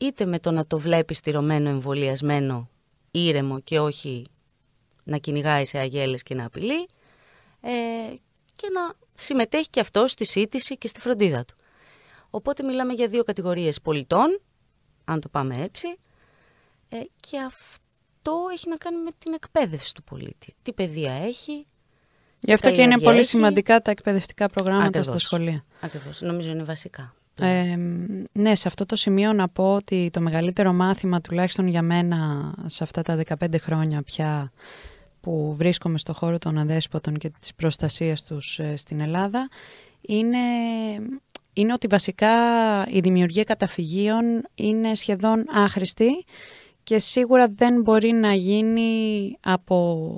είτε 0.00 0.24
με 0.24 0.38
το 0.38 0.50
να 0.50 0.66
το 0.66 0.78
βλέπει 0.78 1.14
στηρωμένο, 1.14 1.68
εμβολιασμένο, 1.68 2.68
ήρεμο 3.10 3.60
και 3.60 3.78
όχι 3.78 4.26
να 5.04 5.16
κυνηγάει 5.16 5.64
σε 5.64 5.78
αγέλες 5.78 6.22
και 6.22 6.34
να 6.34 6.44
απειλεί. 6.44 6.88
Ε, 7.60 7.70
και 8.56 8.68
να 8.72 8.92
συμμετέχει 9.14 9.68
και 9.70 9.80
αυτός 9.80 10.10
στη 10.10 10.24
σύντηση 10.24 10.76
και 10.78 10.88
στη 10.88 11.00
φροντίδα 11.00 11.44
του. 11.44 11.54
Οπότε 12.30 12.62
μιλάμε 12.62 12.92
για 12.92 13.08
δύο 13.08 13.22
κατηγορίες 13.22 13.80
πολιτών 13.80 14.40
αν 15.04 15.20
το 15.20 15.28
πάμε 15.28 15.62
έτσι. 15.62 15.98
Ε, 16.94 17.00
και 17.20 17.38
αυτό 17.38 18.32
έχει 18.52 18.68
να 18.68 18.76
κάνει 18.76 18.96
με 19.02 19.10
την 19.18 19.32
εκπαίδευση 19.32 19.94
του 19.94 20.02
πολίτη. 20.02 20.54
Τι 20.62 20.72
παιδεία 20.72 21.12
έχει, 21.12 21.66
Γι' 22.40 22.52
αυτό 22.52 22.70
και 22.70 22.82
είναι 22.82 22.98
πολύ 22.98 23.24
σημαντικά 23.24 23.80
τα 23.80 23.90
εκπαιδευτικά 23.90 24.48
προγράμματα 24.48 24.86
Ακριβώς. 24.86 25.06
στα 25.06 25.18
σχολεία. 25.18 25.64
Ακριβώς, 25.80 26.20
νομίζω 26.20 26.50
είναι 26.50 26.62
βασικά. 26.62 27.14
Ε, 27.40 27.76
ναι, 28.32 28.54
σε 28.54 28.68
αυτό 28.68 28.86
το 28.86 28.96
σημείο 28.96 29.32
να 29.32 29.48
πω 29.48 29.74
ότι 29.74 30.10
το 30.12 30.20
μεγαλύτερο 30.20 30.72
μάθημα, 30.72 31.20
τουλάχιστον 31.20 31.66
για 31.66 31.82
μένα, 31.82 32.52
σε 32.66 32.82
αυτά 32.82 33.02
τα 33.02 33.18
15 33.40 33.58
χρόνια 33.60 34.02
πια 34.02 34.52
που 35.20 35.54
βρίσκομαι 35.56 35.98
στο 35.98 36.12
χώρο 36.12 36.38
των 36.38 36.58
αδέσποτων 36.58 37.18
και 37.18 37.30
της 37.40 37.54
προστασίας 37.54 38.24
τους 38.24 38.58
ε, 38.58 38.76
στην 38.76 39.00
Ελλάδα, 39.00 39.48
είναι, 40.00 40.38
είναι 41.52 41.72
ότι 41.72 41.86
βασικά 41.86 42.34
η 42.88 43.00
δημιουργία 43.00 43.44
καταφυγίων 43.44 44.24
είναι 44.54 44.94
σχεδόν 44.94 45.44
άχρηστη 45.54 46.24
και 46.84 46.98
σίγουρα 46.98 47.48
δεν 47.48 47.80
μπορεί 47.82 48.12
να 48.12 48.32
γίνει 48.32 49.36
από, 49.40 50.08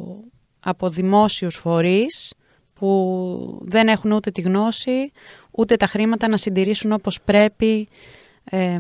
από 0.61 0.89
δημόσιους 0.89 1.57
φορείς 1.57 2.35
που 2.75 3.59
δεν 3.63 3.89
έχουν 3.89 4.13
ούτε 4.13 4.31
τη 4.31 4.41
γνώση, 4.41 5.13
ούτε 5.51 5.77
τα 5.77 5.87
χρήματα 5.87 6.29
να 6.29 6.37
συντηρήσουν 6.37 6.93
όπως 6.93 7.21
πρέπει 7.21 7.89
ε, 8.45 8.79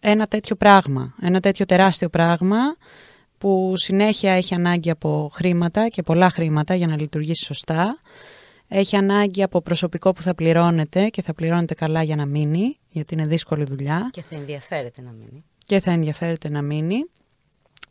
ένα 0.00 0.26
τέτοιο 0.26 0.56
πράγμα, 0.56 1.14
ένα 1.20 1.40
τέτοιο 1.40 1.64
τεράστιο 1.64 2.08
πράγμα 2.08 2.58
που 3.38 3.72
συνέχεια 3.76 4.32
έχει 4.32 4.54
ανάγκη 4.54 4.90
από 4.90 5.30
χρήματα 5.32 5.88
και 5.88 6.02
πολλά 6.02 6.30
χρήματα 6.30 6.74
για 6.74 6.86
να 6.86 7.00
λειτουργήσει 7.00 7.44
σωστά. 7.44 8.00
Έχει 8.68 8.96
ανάγκη 8.96 9.42
από 9.42 9.62
προσωπικό 9.62 10.12
που 10.12 10.22
θα 10.22 10.34
πληρώνεται 10.34 11.08
και 11.08 11.22
θα 11.22 11.34
πληρώνεται 11.34 11.74
καλά 11.74 12.02
για 12.02 12.16
να 12.16 12.26
μείνει, 12.26 12.78
γιατί 12.88 13.14
είναι 13.14 13.26
δύσκολη 13.26 13.64
δουλειά. 13.64 14.08
Και 14.12 14.22
θα 14.22 14.36
ενδιαφέρεται 14.36 15.02
να 15.02 15.10
μείνει. 15.10 15.44
Και 15.66 15.80
θα 15.80 15.90
ενδιαφέρεται 15.90 16.50
να 16.50 16.62
μείνει. 16.62 17.04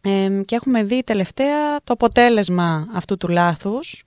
Ε, 0.02 0.42
και 0.46 0.56
έχουμε 0.56 0.84
δει 0.84 1.04
τελευταία 1.04 1.76
το 1.84 1.94
αποτέλεσμα 1.94 2.88
αυτού 2.94 3.18
του 3.18 3.28
λάθους, 3.28 4.04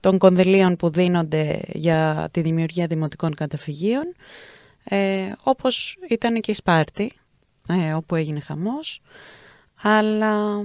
των 0.00 0.18
κονδυλίων 0.18 0.76
που 0.76 0.90
δίνονται 0.90 1.60
για 1.72 2.28
τη 2.30 2.40
δημιουργία 2.40 2.86
δημοτικών 2.86 3.34
καταφυγίων, 3.34 4.14
ε, 4.84 5.32
όπως 5.42 5.98
ήταν 6.08 6.40
και 6.40 6.50
η 6.50 6.54
Σπάρτη, 6.54 7.12
ε, 7.68 7.92
όπου 7.92 8.14
έγινε 8.14 8.40
χαμός. 8.40 9.00
Αλλά 9.82 10.62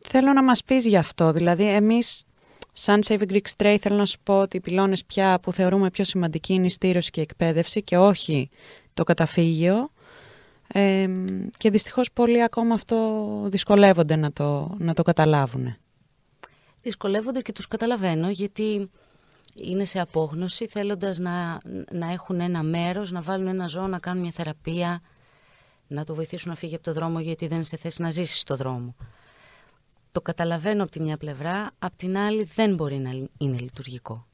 θέλω 0.00 0.32
να 0.32 0.42
μας 0.42 0.64
πεις 0.64 0.86
γι' 0.86 0.96
αυτό. 0.96 1.32
Δηλαδή, 1.32 1.68
εμείς, 1.68 2.24
σαν 2.72 3.00
Save 3.06 3.22
Greek 3.28 3.46
Stray, 3.56 3.76
θέλω 3.80 3.96
να 3.96 4.04
σου 4.04 4.18
πω 4.22 4.40
ότι 4.40 4.56
οι 4.56 4.60
πυλώνες 4.60 5.04
πια 5.04 5.38
που 5.40 5.52
θεωρούμε 5.52 5.90
πιο 5.90 6.04
σημαντικοί 6.04 6.52
είναι 6.52 6.66
η 6.66 6.70
στήρωση 6.70 7.10
και 7.10 7.20
η 7.20 7.22
εκπαίδευση 7.22 7.82
και 7.82 7.96
όχι 7.96 8.50
το 8.94 9.04
καταφύγιο. 9.04 9.90
Ε, 10.72 11.08
και 11.56 11.70
δυστυχώς 11.70 12.12
πολλοί 12.12 12.42
ακόμα 12.42 12.74
αυτό 12.74 13.42
δυσκολεύονται 13.44 14.16
να 14.16 14.32
το, 14.32 14.74
να 14.78 14.94
το 14.94 15.02
καταλάβουν. 15.02 15.76
Δυσκολεύονται 16.82 17.40
και 17.40 17.52
τους 17.52 17.68
καταλαβαίνω 17.68 18.30
γιατί 18.30 18.90
είναι 19.54 19.84
σε 19.84 20.00
απόγνωση 20.00 20.66
θέλοντας 20.66 21.18
να, 21.18 21.60
να 21.92 22.12
έχουν 22.12 22.40
ένα 22.40 22.62
μέρος, 22.62 23.10
να 23.10 23.22
βάλουν 23.22 23.46
ένα 23.46 23.66
ζώο, 23.66 23.86
να 23.86 23.98
κάνουν 23.98 24.22
μια 24.22 24.30
θεραπεία, 24.30 25.00
να 25.86 26.04
το 26.04 26.14
βοηθήσουν 26.14 26.50
να 26.50 26.56
φύγει 26.56 26.74
από 26.74 26.84
το 26.84 26.92
δρόμο 26.92 27.20
γιατί 27.20 27.46
δεν 27.46 27.56
είναι 27.56 27.64
σε 27.64 27.76
θέση 27.76 28.02
να 28.02 28.10
ζήσει 28.10 28.38
στο 28.38 28.56
δρόμο. 28.56 28.94
Το 30.12 30.20
καταλαβαίνω 30.20 30.82
από 30.82 30.92
τη 30.92 31.00
μια 31.00 31.16
πλευρά, 31.16 31.70
από 31.78 31.96
την 31.96 32.16
άλλη 32.18 32.48
δεν 32.54 32.74
μπορεί 32.74 32.96
να 32.96 33.10
είναι 33.38 33.58
λειτουργικό. 33.58 34.26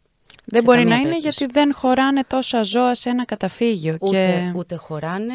Δεν 0.44 0.62
μπορεί 0.62 0.84
να 0.84 0.96
είναι 0.96 1.18
γιατί 1.18 1.46
δεν 1.46 1.74
χωράνε 1.74 2.24
τόσα 2.26 2.62
ζώα 2.62 2.94
σε 2.94 3.08
ένα 3.08 3.24
καταφύγιο. 3.24 3.96
Ούτε, 4.00 4.10
και... 4.10 4.52
ούτε 4.56 4.76
χωράνε, 4.76 5.34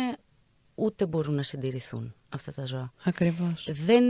ούτε 0.80 1.06
μπορούν 1.06 1.36
να 1.36 1.44
συντηρηθούν 1.44 2.14
αυτά 2.30 2.52
τα 2.52 2.66
ζώα. 2.66 2.94
Ακριβώς. 3.04 3.68
Δεν, 3.72 4.04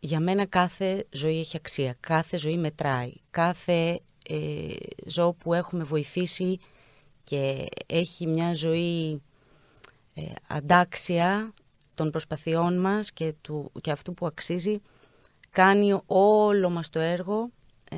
για 0.00 0.20
μένα 0.20 0.46
κάθε 0.46 1.06
ζωή 1.10 1.38
έχει 1.38 1.56
αξία, 1.56 1.96
κάθε 2.00 2.38
ζωή 2.38 2.56
μετράει, 2.56 3.12
κάθε 3.30 4.00
ε, 4.28 4.74
ζώο 5.06 5.32
που 5.32 5.54
έχουμε 5.54 5.84
βοηθήσει 5.84 6.58
και 7.24 7.66
έχει 7.86 8.26
μια 8.26 8.54
ζωή 8.54 9.22
ε, 10.14 10.22
αντάξια 10.46 11.54
των 11.94 12.10
προσπαθειών 12.10 12.80
μας 12.80 13.12
και, 13.12 13.34
του, 13.40 13.72
και 13.80 13.90
αυτού 13.90 14.14
που 14.14 14.26
αξίζει 14.26 14.80
κάνει 15.50 16.00
όλο 16.06 16.70
μας 16.70 16.90
το 16.90 16.98
έργο 16.98 17.50
ε, 17.90 17.96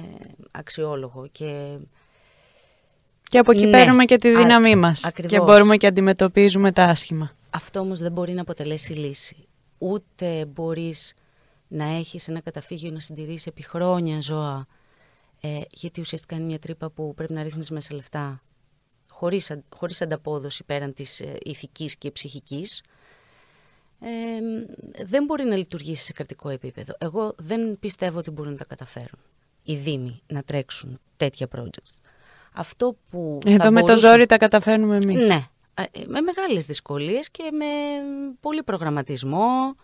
αξιόλογο 0.51 1.27
και 1.33 1.79
και 3.23 3.39
από 3.39 3.53
εκεί 3.53 3.65
ναι, 3.65 3.71
παίρνουμε 3.71 4.05
και 4.05 4.17
τη 4.17 4.37
δύναμή 4.37 4.73
α, 4.73 4.77
μας 4.77 5.05
ακριβώς. 5.05 5.33
και 5.33 5.41
μπορούμε 5.41 5.77
και 5.77 5.87
αντιμετωπίζουμε 5.87 6.73
τα 6.73 6.85
άσχημα. 6.85 7.37
Αυτό 7.51 7.81
όμως 7.81 8.01
δεν 8.01 8.13
μπορεί 8.13 8.33
να 8.33 8.41
αποτελέσει 8.41 8.93
λύση. 8.93 9.47
Ούτε 9.79 10.45
μπορείς 10.45 11.15
να 11.69 11.85
έχεις 11.85 12.29
ένα 12.29 12.41
καταφύγιο 12.41 12.91
να 12.91 13.01
συντηρείς 13.01 13.47
επί 13.47 13.63
χρόνια 13.63 14.21
ζώα 14.21 14.67
ε, 15.41 15.61
γιατί 15.71 16.01
ουσιαστικά 16.01 16.37
είναι 16.37 16.45
μια 16.45 16.59
τρύπα 16.59 16.91
που 16.91 17.15
πρέπει 17.15 17.33
να 17.33 17.43
ρίχνεις 17.43 17.71
μέσα 17.71 17.95
λεφτά 17.95 18.43
χωρίς, 19.11 19.53
χωρίς 19.77 20.03
ανταπόδοση 20.03 20.65
πέραν 20.65 20.95
της 20.95 21.21
ε, 21.21 21.37
ηθικής 21.43 21.97
και 21.97 22.11
ψυχικής 22.11 22.83
ε, 24.01 24.09
δεν 25.05 25.25
μπορεί 25.25 25.45
να 25.45 25.57
λειτουργήσει 25.57 26.05
σε 26.05 26.13
κρατικό 26.13 26.49
επίπεδο. 26.49 26.95
Εγώ 26.99 27.35
δεν 27.39 27.77
πιστεύω 27.81 28.19
ότι 28.19 28.31
μπορούν 28.31 28.53
να 28.53 28.59
τα 28.59 28.65
καταφέρουν 28.65 29.19
οι 29.65 29.75
Δήμοι 29.75 30.21
να 30.27 30.43
τρέξουν 30.43 30.99
τέτοια 31.17 31.49
projects. 31.57 32.01
Αυτό 32.53 32.97
που 33.11 33.39
Εδώ 33.47 33.57
θα 33.57 33.71
με 33.71 33.81
μπορούσε... 33.81 34.03
το 34.03 34.09
ζόρι 34.09 34.27
τα 34.27 34.37
καταφέρνουμε 34.37 34.97
εμείς. 34.97 35.27
Ναι, 35.27 35.49
με 36.07 36.21
μεγάλες 36.21 36.67
δυσκολίες 36.67 37.31
και 37.31 37.43
με 37.53 37.67
πολύ 38.41 38.63
προγραμματισμό. 38.63 39.75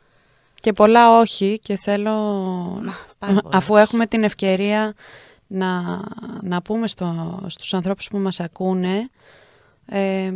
Και 0.55 0.73
πολλά 0.73 1.19
όχι 1.19 1.59
και 1.63 1.77
θέλω, 1.77 2.15
αφού 3.53 3.77
έχουμε 3.77 4.07
την 4.07 4.25
ευκαιρία 4.25 4.95
να, 5.47 6.01
να 6.43 6.63
πούμε 6.63 6.89
στο, 6.89 7.41
στους 7.47 7.75
ανθρώπους 7.75 8.09
που 8.09 8.19
μας 8.19 8.41
ακούνε 8.41 9.11
ε, 9.87 10.33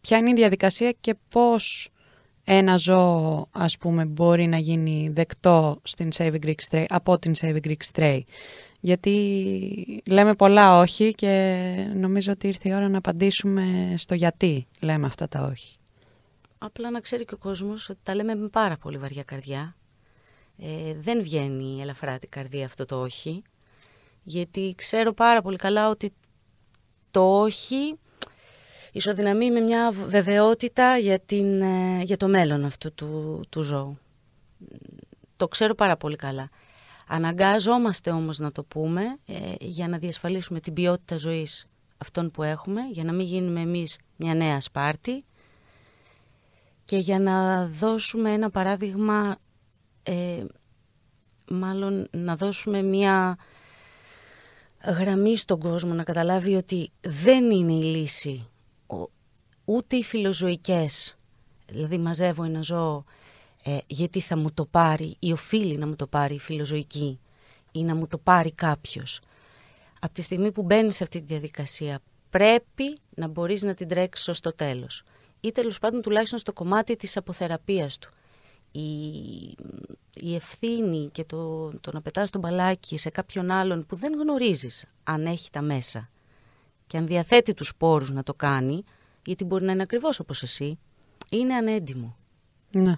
ποια 0.00 0.18
είναι 0.18 0.30
η 0.30 0.34
διαδικασία 0.34 0.92
και 1.00 1.14
πώς 1.28 1.90
ένα 2.44 2.76
ζώο 2.76 3.46
ας 3.50 3.78
πούμε 3.78 4.04
μπορεί 4.04 4.46
να 4.46 4.56
γίνει 4.56 5.10
δεκτό 5.12 5.80
στην 5.82 6.08
Save 6.16 6.34
Greek 6.44 6.54
Stray, 6.70 6.84
από 6.88 7.18
την 7.18 7.32
Save 7.40 7.56
Greek 7.64 7.82
Stray. 7.92 8.20
Γιατί 8.80 10.02
λέμε 10.06 10.34
πολλά 10.34 10.78
όχι 10.78 11.14
και 11.14 11.92
νομίζω 11.94 12.32
ότι 12.32 12.46
ήρθε 12.46 12.68
η 12.68 12.74
ώρα 12.74 12.88
να 12.88 12.98
απαντήσουμε 12.98 13.94
στο 13.96 14.14
γιατί 14.14 14.66
λέμε 14.80 15.06
αυτά 15.06 15.28
τα 15.28 15.42
όχι. 15.42 15.76
Απλά 16.58 16.90
να 16.90 17.00
ξέρει 17.00 17.24
και 17.24 17.34
ο 17.34 17.38
κόσμος 17.38 17.88
ότι 17.88 17.98
τα 18.02 18.14
λέμε 18.14 18.34
με 18.34 18.48
πάρα 18.48 18.76
πολύ 18.76 18.98
βαριά 18.98 19.22
καρδιά. 19.22 19.76
Ε, 20.58 20.94
δεν 20.94 21.22
βγαίνει 21.22 21.80
ελαφρά 21.80 22.18
την 22.18 22.28
καρδία 22.28 22.64
αυτό 22.64 22.84
το 22.84 23.00
όχι. 23.00 23.42
Γιατί 24.22 24.74
ξέρω 24.76 25.12
πάρα 25.12 25.42
πολύ 25.42 25.56
καλά 25.56 25.88
ότι 25.88 26.12
το 27.10 27.40
όχι 27.40 27.98
ισοδυναμεί 28.92 29.50
με 29.50 29.60
μια 29.60 29.92
βεβαιότητα 29.92 30.96
για, 30.96 31.18
την, 31.20 31.62
για 32.02 32.16
το 32.16 32.28
μέλλον 32.28 32.64
αυτού 32.64 32.94
του, 32.94 33.40
του 33.48 33.62
ζώου. 33.62 33.98
Το 35.36 35.48
ξέρω 35.48 35.74
πάρα 35.74 35.96
πολύ 35.96 36.16
καλά. 36.16 36.50
Αναγκάζομαστε 37.12 38.10
όμως 38.10 38.38
να 38.38 38.52
το 38.52 38.62
πούμε 38.62 39.02
ε, 39.26 39.54
για 39.60 39.88
να 39.88 39.98
διασφαλίσουμε 39.98 40.60
την 40.60 40.72
ποιότητα 40.72 41.16
ζωής 41.16 41.66
αυτών 41.98 42.30
που 42.30 42.42
έχουμε, 42.42 42.80
για 42.92 43.04
να 43.04 43.12
μην 43.12 43.26
γίνουμε 43.26 43.60
εμείς 43.60 43.98
μια 44.16 44.34
νέα 44.34 44.60
Σπάρτη 44.60 45.24
και 46.84 46.96
για 46.96 47.18
να 47.18 47.66
δώσουμε 47.66 48.32
ένα 48.32 48.50
παράδειγμα, 48.50 49.38
ε, 50.02 50.44
μάλλον 51.50 52.08
να 52.10 52.36
δώσουμε 52.36 52.82
μια 52.82 53.36
γραμμή 54.84 55.36
στον 55.36 55.60
κόσμο 55.60 55.94
να 55.94 56.02
καταλάβει 56.02 56.54
ότι 56.54 56.90
δεν 57.00 57.50
είναι 57.50 57.72
η 57.72 57.82
λύση 57.82 58.48
ούτε 59.64 59.96
οι 59.96 60.02
φιλοζωικές, 60.02 61.18
δηλαδή 61.66 61.98
μαζεύω 61.98 62.44
ένα 62.44 62.62
ζώο 62.62 63.04
ε, 63.62 63.78
γιατί 63.86 64.20
θα 64.20 64.36
μου 64.36 64.52
το 64.52 64.66
πάρει 64.66 65.16
ή 65.18 65.32
οφείλει 65.32 65.76
να 65.76 65.86
μου 65.86 65.96
το 65.96 66.06
πάρει 66.06 66.34
η 66.34 66.38
φιλοζωική 66.38 67.20
ή 67.72 67.82
να 67.82 67.94
μου 67.94 68.06
το 68.06 68.18
πάρει 68.18 68.52
κάποιος. 68.52 69.20
Από 70.00 70.14
τη 70.14 70.22
στιγμή 70.22 70.52
που 70.52 70.62
μπαίνεις 70.62 70.94
σε 70.96 71.02
αυτή 71.02 71.18
τη 71.18 71.24
διαδικασία 71.24 72.00
πρέπει 72.30 72.98
να 73.14 73.28
μπορείς 73.28 73.62
να 73.62 73.74
την 73.74 73.88
τρέξεις 73.88 74.36
στο 74.36 74.54
τέλος. 74.54 75.02
Ή 75.40 75.52
τέλος 75.52 75.78
πάντων 75.78 76.02
τουλάχιστον 76.02 76.38
στο 76.38 76.52
κομμάτι 76.52 76.96
της 76.96 77.16
αποθεραπείας 77.16 77.98
του. 77.98 78.10
Η, 78.72 78.80
η 80.14 80.34
ευθύνη 80.34 81.08
και 81.12 81.24
το, 81.24 81.70
το 81.80 81.90
να 81.92 82.00
πετάς 82.02 82.30
τον 82.30 82.40
μπαλάκι 82.40 82.98
σε 82.98 83.10
κάποιον 83.10 83.50
άλλον 83.50 83.86
που 83.86 83.96
δεν 83.96 84.14
γνωρίζεις 84.14 84.84
αν 85.02 85.26
έχει 85.26 85.50
τα 85.50 85.62
μέσα 85.62 86.10
και 86.86 86.96
αν 86.96 87.06
διαθέτει 87.06 87.54
τους 87.54 87.74
πόρους 87.76 88.10
να 88.10 88.22
το 88.22 88.34
κάνει, 88.34 88.84
γιατί 89.26 89.44
μπορεί 89.44 89.64
να 89.64 89.72
είναι 89.72 89.82
ακριβώς 89.82 90.20
όπως 90.20 90.42
εσύ, 90.42 90.78
είναι 91.30 91.54
ανέντιμο. 91.54 92.16
Ναι. 92.70 92.96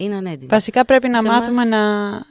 Είναι 0.00 0.14
ανέντιμο. 0.16 0.48
Βασικά 0.48 0.84
πρέπει 0.84 1.08
να 1.08 1.20
σε 1.20 1.26
μάθουμε 1.26 1.56
μας... 1.56 1.68
να, 1.68 2.22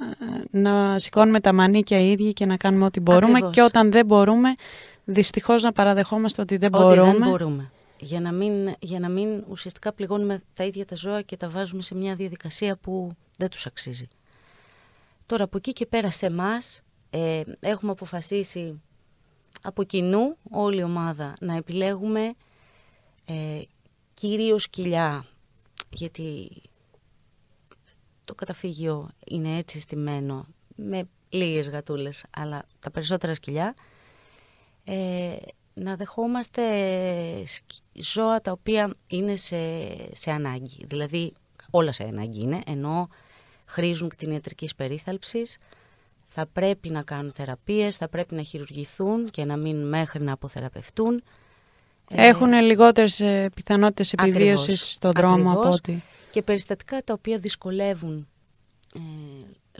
να 0.51 0.97
σηκώνουμε 0.97 1.39
τα 1.39 1.53
μανίκια 1.53 1.99
οι 1.99 2.11
ίδιοι 2.11 2.33
και 2.33 2.45
να 2.45 2.57
κάνουμε 2.57 2.85
ό,τι 2.85 2.99
μπορούμε 2.99 3.31
ακριβώς. 3.31 3.55
και 3.55 3.61
όταν 3.61 3.91
δεν 3.91 4.05
μπορούμε, 4.05 4.55
δυστυχώς 5.03 5.63
να 5.63 5.71
παραδεχόμαστε 5.71 6.41
ότι 6.41 6.57
δεν 6.57 6.73
ότι 6.73 6.83
μπορούμε. 6.83 7.11
δεν 7.11 7.29
μπορούμε. 7.29 7.71
για 7.99 8.19
να, 8.19 8.31
μην, 8.31 8.73
για 8.79 8.99
να 8.99 9.09
μην 9.09 9.43
ουσιαστικά 9.49 9.93
πληγώνουμε 9.93 10.41
τα 10.53 10.63
ίδια 10.63 10.85
τα 10.85 10.95
ζώα 10.95 11.21
και 11.21 11.37
τα 11.37 11.49
βάζουμε 11.49 11.81
σε 11.81 11.95
μια 11.95 12.15
διαδικασία 12.15 12.75
που 12.75 13.11
δεν 13.37 13.49
τους 13.49 13.65
αξίζει. 13.65 14.05
Τώρα 15.25 15.43
από 15.43 15.57
εκεί 15.57 15.73
και 15.73 15.85
πέρα 15.85 16.11
σε 16.11 16.25
εμάς 16.25 16.81
ε, 17.09 17.41
έχουμε 17.59 17.91
αποφασίσει 17.91 18.81
από 19.61 19.83
κοινού 19.83 20.37
όλη 20.49 20.79
η 20.79 20.83
ομάδα 20.83 21.33
να 21.39 21.55
επιλέγουμε 21.55 22.33
ε, 23.25 23.61
κυρίως 24.13 24.69
κοιλιά 24.69 25.25
γιατί 25.89 26.51
το 28.29 28.35
καταφύγιο 28.35 29.09
είναι 29.25 29.57
έτσι 29.57 29.79
στημένο 29.79 30.45
με 30.75 31.03
λίγες 31.29 31.69
γατούλες 31.69 32.25
αλλά 32.29 32.63
τα 32.79 32.91
περισσότερα 32.91 33.33
σκυλιά 33.33 33.75
ε, 34.83 35.35
να 35.73 35.95
δεχόμαστε 35.95 36.63
ζώα 37.93 38.41
τα 38.41 38.51
οποία 38.51 38.93
είναι 39.07 39.35
σε, 39.35 39.57
σε 40.11 40.31
ανάγκη. 40.31 40.85
Δηλαδή 40.85 41.33
όλα 41.69 41.91
σε 41.91 42.03
ανάγκη 42.03 42.41
είναι 42.41 42.61
ενώ 42.65 43.09
χρήζουν 43.65 44.09
κτηνιατρικής 44.09 44.75
περίθαλψης. 44.75 45.57
Θα 46.27 46.45
πρέπει 46.53 46.89
να 46.89 47.01
κάνουν 47.01 47.31
θεραπείες, 47.31 47.97
θα 47.97 48.07
πρέπει 48.07 48.35
να 48.35 48.41
χειρουργηθούν 48.41 49.29
και 49.29 49.45
να 49.45 49.57
μείνουν 49.57 49.87
μέχρι 49.87 50.23
να 50.23 50.31
αποθεραπευτούν. 50.31 51.23
Ε, 52.09 52.27
Έχουν 52.27 52.53
ε, 52.53 52.61
λιγότερες 52.61 53.21
πιθανότητες 53.53 54.13
επιβίωσης 54.13 54.93
στον 54.93 55.11
δρόμο 55.11 55.51
από 55.51 55.69
ότι... 55.69 56.03
Και 56.31 56.41
περιστατικά 56.41 57.03
τα 57.03 57.13
οποία 57.13 57.37
δυσκολεύουν 57.37 58.27
ε, 58.95 58.99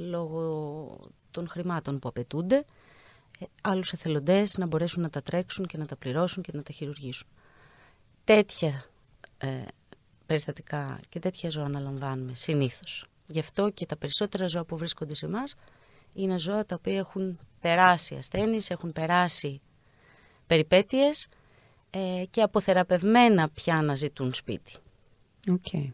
λόγω 0.01 1.00
των 1.32 1.48
χρημάτων 1.48 2.00
που 2.00 2.08
απαιτούνται 2.08 2.65
ε, 3.39 3.46
άλλους 3.62 3.91
εθελοντές 3.91 4.58
να 4.58 4.65
μπορέσουν 4.65 5.01
να 5.01 5.10
τα 5.10 5.22
τρέξουν 5.22 5.65
και 5.65 5.77
να 5.77 5.86
τα 5.86 5.96
πληρώσουν 5.96 6.44
και 6.44 6.51
να 6.53 6.63
τα 6.63 6.74
χειρουργήσουν. 6.74 7.27
Τέτοια 8.24 8.86
ε, 9.38 9.62
περιστατικά 10.25 11.00
και 11.10 11.20
τέτοια 11.20 11.50
ζώα 11.50 11.65
αναλαμβάνουμε 11.65 12.36
συνήθως. 12.36 13.06
Γι' 13.27 13.39
αυτό 13.39 13.70
και 13.70 13.86
τα 13.86 13.98
περισσότερα 13.98 14.48
ζώα 14.48 14.65
που 14.65 14.77
βρίσκονται 14.77 15.15
σε 15.15 15.25
εμάς 15.25 15.56
είναι 16.13 16.39
ζώα 16.39 16.65
τα 16.65 16.75
οποία 16.75 16.98
έχουν 16.98 17.39
περάσει 17.62 18.15
ασθένειες, 18.15 18.70
έχουν 18.70 18.91
περάσει 18.91 19.62
περιπέτειες 20.48 21.27
ε, 21.89 22.24
και 22.29 22.41
αποθεραπευμένα 22.41 23.50
πια 23.50 23.82
να 23.82 23.96
ζητούν 23.96 24.34
σπίτι. 24.34 24.74
Okay. 25.48 25.89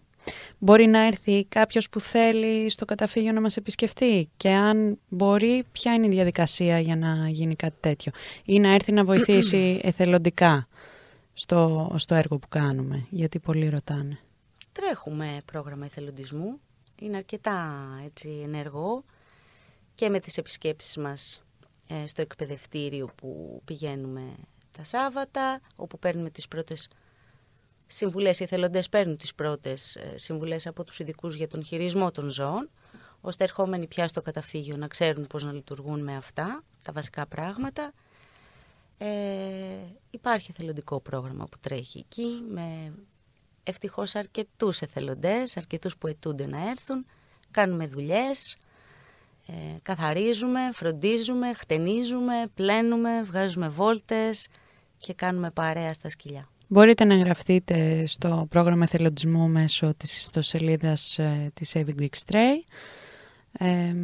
Μπορεί 0.57 0.85
να 0.87 1.05
έρθει 1.05 1.45
κάποιος 1.45 1.89
που 1.89 1.99
θέλει 1.99 2.69
στο 2.69 2.85
καταφύγιο 2.85 3.31
να 3.31 3.41
μας 3.41 3.57
επισκεφτεί 3.57 4.29
και 4.37 4.49
αν 4.49 4.99
μπορεί 5.09 5.63
ποια 5.71 5.93
είναι 5.93 6.05
η 6.05 6.09
διαδικασία 6.09 6.79
για 6.79 6.95
να 6.95 7.29
γίνει 7.29 7.55
κάτι 7.55 7.77
τέτοιο; 7.79 8.11
Ή 8.45 8.59
να 8.59 8.69
έρθει 8.73 8.91
να 8.91 9.03
βοηθήσει 9.03 9.79
εθελοντικά 9.83 10.67
στο, 11.33 11.91
στο 11.97 12.15
έργο 12.15 12.37
που 12.37 12.47
κάνουμε, 12.47 13.05
γιατί 13.09 13.39
πολλοί 13.39 13.69
ρωτάνε. 13.69 14.19
Τρέχουμε 14.71 15.37
πρόγραμμα 15.45 15.85
εθελοντισμού, 15.85 16.59
είναι 17.01 17.15
αρκετά 17.15 17.87
έτσι, 18.05 18.29
ενεργό 18.43 19.03
και 19.93 20.09
με 20.09 20.19
τις 20.19 20.37
επισκέψεις 20.37 20.97
μας 20.97 21.43
ε, 21.87 22.07
στο 22.07 22.21
εκπαιδευτήριο 22.21 23.09
που 23.15 23.61
πηγαίνουμε 23.65 24.21
τα 24.77 24.83
Σάββατα, 24.83 25.61
όπου 25.75 25.99
παίρνουμε 25.99 26.29
τις 26.29 26.47
πρώτες 26.47 26.89
συμβουλές, 27.95 28.39
οι 28.39 28.43
εθελοντές 28.43 28.89
παίρνουν 28.89 29.17
τις 29.17 29.35
πρώτες 29.35 29.95
ε, 29.95 30.13
συμβουλές 30.15 30.67
από 30.67 30.83
τους 30.83 30.99
ειδικούς 30.99 31.35
για 31.35 31.47
τον 31.47 31.63
χειρισμό 31.63 32.11
των 32.11 32.29
ζώων, 32.29 32.69
ώστε 33.21 33.43
ερχόμενοι 33.43 33.87
πια 33.87 34.07
στο 34.07 34.21
καταφύγιο 34.21 34.77
να 34.77 34.87
ξέρουν 34.87 35.27
πώς 35.27 35.43
να 35.43 35.51
λειτουργούν 35.51 36.03
με 36.03 36.15
αυτά, 36.15 36.63
τα 36.81 36.91
βασικά 36.91 37.25
πράγματα. 37.25 37.93
Ε, 38.97 39.07
υπάρχει 40.09 40.51
εθελοντικό 40.51 40.99
πρόγραμμα 40.99 41.45
που 41.45 41.57
τρέχει 41.61 41.97
εκεί, 41.97 42.43
με 42.49 42.93
ευτυχώς 43.63 44.15
αρκετούς 44.15 44.81
εθελοντές, 44.81 45.57
αρκετούς 45.57 45.97
που 45.97 46.07
αιτούνται 46.07 46.47
να 46.47 46.69
έρθουν. 46.69 47.05
Κάνουμε 47.51 47.87
δουλειές, 47.87 48.57
ε, 49.47 49.53
καθαρίζουμε, 49.81 50.59
φροντίζουμε, 50.73 51.53
χτενίζουμε, 51.53 52.43
πλένουμε, 52.53 53.21
βγάζουμε 53.21 53.67
βόλτες 53.69 54.47
και 54.97 55.13
κάνουμε 55.13 55.51
παρέα 55.51 55.93
στα 55.93 56.09
σκυλιά. 56.09 56.49
Μπορείτε 56.75 57.05
να 57.05 57.13
εγγραφτείτε 57.13 58.05
στο 58.05 58.45
πρόγραμμα 58.49 58.83
εθελοντισμού 58.83 59.47
μέσω 59.47 59.93
της 59.97 60.17
ιστοσελίδας 60.17 61.19
ε, 61.19 61.51
της 61.53 61.75
Saving 61.75 62.01
Greek 62.01 62.17
Stray. 62.25 62.63
Ε, 63.51 63.95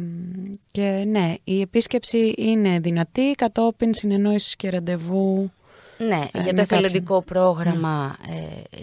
και 0.70 1.04
ναι, 1.06 1.34
η 1.44 1.60
επίσκεψη 1.60 2.34
είναι 2.36 2.78
δυνατή 2.78 3.32
κατόπιν 3.32 3.94
συνεννόησης 3.94 4.56
και 4.56 4.70
ραντεβού. 4.70 5.52
Ναι, 5.98 6.28
ε, 6.32 6.42
για 6.42 6.54
το 6.54 6.60
εθελοντικό 6.60 7.22
πρόγραμμα 7.22 8.16
ε, 8.28 8.80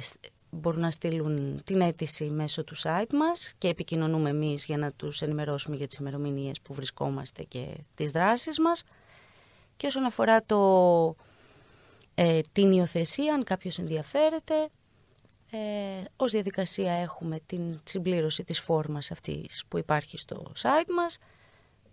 μπορούν 0.49 0.82
να 0.82 0.91
στείλουν 0.91 1.62
την 1.63 1.82
αίτηση 1.82 2.23
μέσω 2.23 2.63
του 2.63 2.78
site 2.78 3.13
μας 3.13 3.54
και 3.58 3.67
επικοινωνούμε 3.67 4.30
εμείς 4.30 4.65
για 4.65 4.78
να 4.78 4.91
τους 4.91 5.21
ενημερώσουμε 5.21 5.75
για 5.75 5.88
τις 5.88 5.97
ημερομηνίες 5.97 6.62
που 6.62 6.73
βρισκόμαστε 6.73 7.43
και 7.43 7.65
τις 7.95 8.12
δράσεις 8.12 8.60
μας. 8.60 8.84
Και 9.78 9.88
όσον 9.88 10.04
αφορά 10.04 10.43
το, 10.45 10.58
ε, 12.21 12.39
την 12.51 12.71
υιοθεσία, 12.71 13.34
αν 13.34 13.43
κάποιος 13.43 13.77
ενδιαφέρεται, 13.79 14.53
ε, 15.51 15.58
ως 16.15 16.32
διαδικασία 16.32 16.93
έχουμε 16.93 17.39
την 17.45 17.79
συμπλήρωση 17.84 18.43
της 18.43 18.60
φόρμας 18.60 19.12
αυτής 19.12 19.63
που 19.67 19.77
υπάρχει 19.77 20.17
στο 20.17 20.51
site 20.62 20.89
μας. 20.95 21.17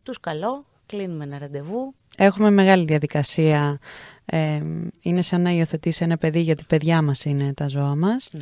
Τους 0.03 0.21
καλώ, 0.21 0.65
κλείνουμε 0.87 1.25
ένα 1.25 1.39
ραντεβού. 1.39 1.95
Έχουμε 2.17 2.51
μεγάλη 2.51 2.85
διαδικασία 2.85 3.79
ε, 4.25 4.62
είναι 5.01 5.23
σαν 5.23 5.41
να 5.41 5.51
υιοθετήσει 5.51 6.05
ένα 6.05 6.17
παιδί 6.17 6.41
γιατί 6.41 6.65
παιδιά 6.69 7.03
μας 7.03 7.25
είναι 7.25 7.55
τα 7.55 7.69
ζώα 7.69 7.97
μας. 7.97 8.33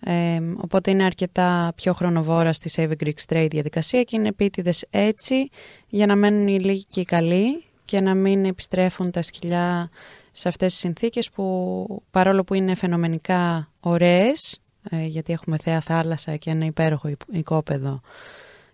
Ε, 0.00 0.40
οπότε 0.56 0.90
είναι 0.90 1.04
αρκετά 1.04 1.72
πιο 1.76 1.92
χρονοβόρα 1.92 2.52
στη 2.52 2.70
Save 2.76 2.90
a 2.90 3.04
Greek 3.04 3.26
Stray 3.26 3.46
διαδικασία 3.50 4.02
και 4.02 4.16
είναι 4.16 4.28
επίτηδες 4.28 4.84
έτσι 4.90 5.50
για 5.88 6.06
να 6.06 6.16
μένουν 6.16 6.48
οι 6.48 6.60
λίγοι 6.60 6.84
και 6.84 7.00
οι 7.00 7.04
καλοί 7.04 7.64
και 7.90 8.00
να 8.00 8.14
μην 8.14 8.44
επιστρέφουν 8.44 9.10
τα 9.10 9.22
σκυλιά 9.22 9.90
σε 10.32 10.48
αυτές 10.48 10.72
τις 10.72 10.80
συνθήκες 10.80 11.30
που 11.30 12.02
παρόλο 12.10 12.44
που 12.44 12.54
είναι 12.54 12.74
φαινομενικά 12.74 13.70
ωραίες 13.80 14.60
ε, 14.90 15.04
γιατί 15.04 15.32
έχουμε 15.32 15.56
θέα 15.56 15.80
θάλασσα 15.80 16.36
και 16.36 16.50
ένα 16.50 16.64
υπέροχο 16.64 17.10
οικόπεδο 17.30 18.00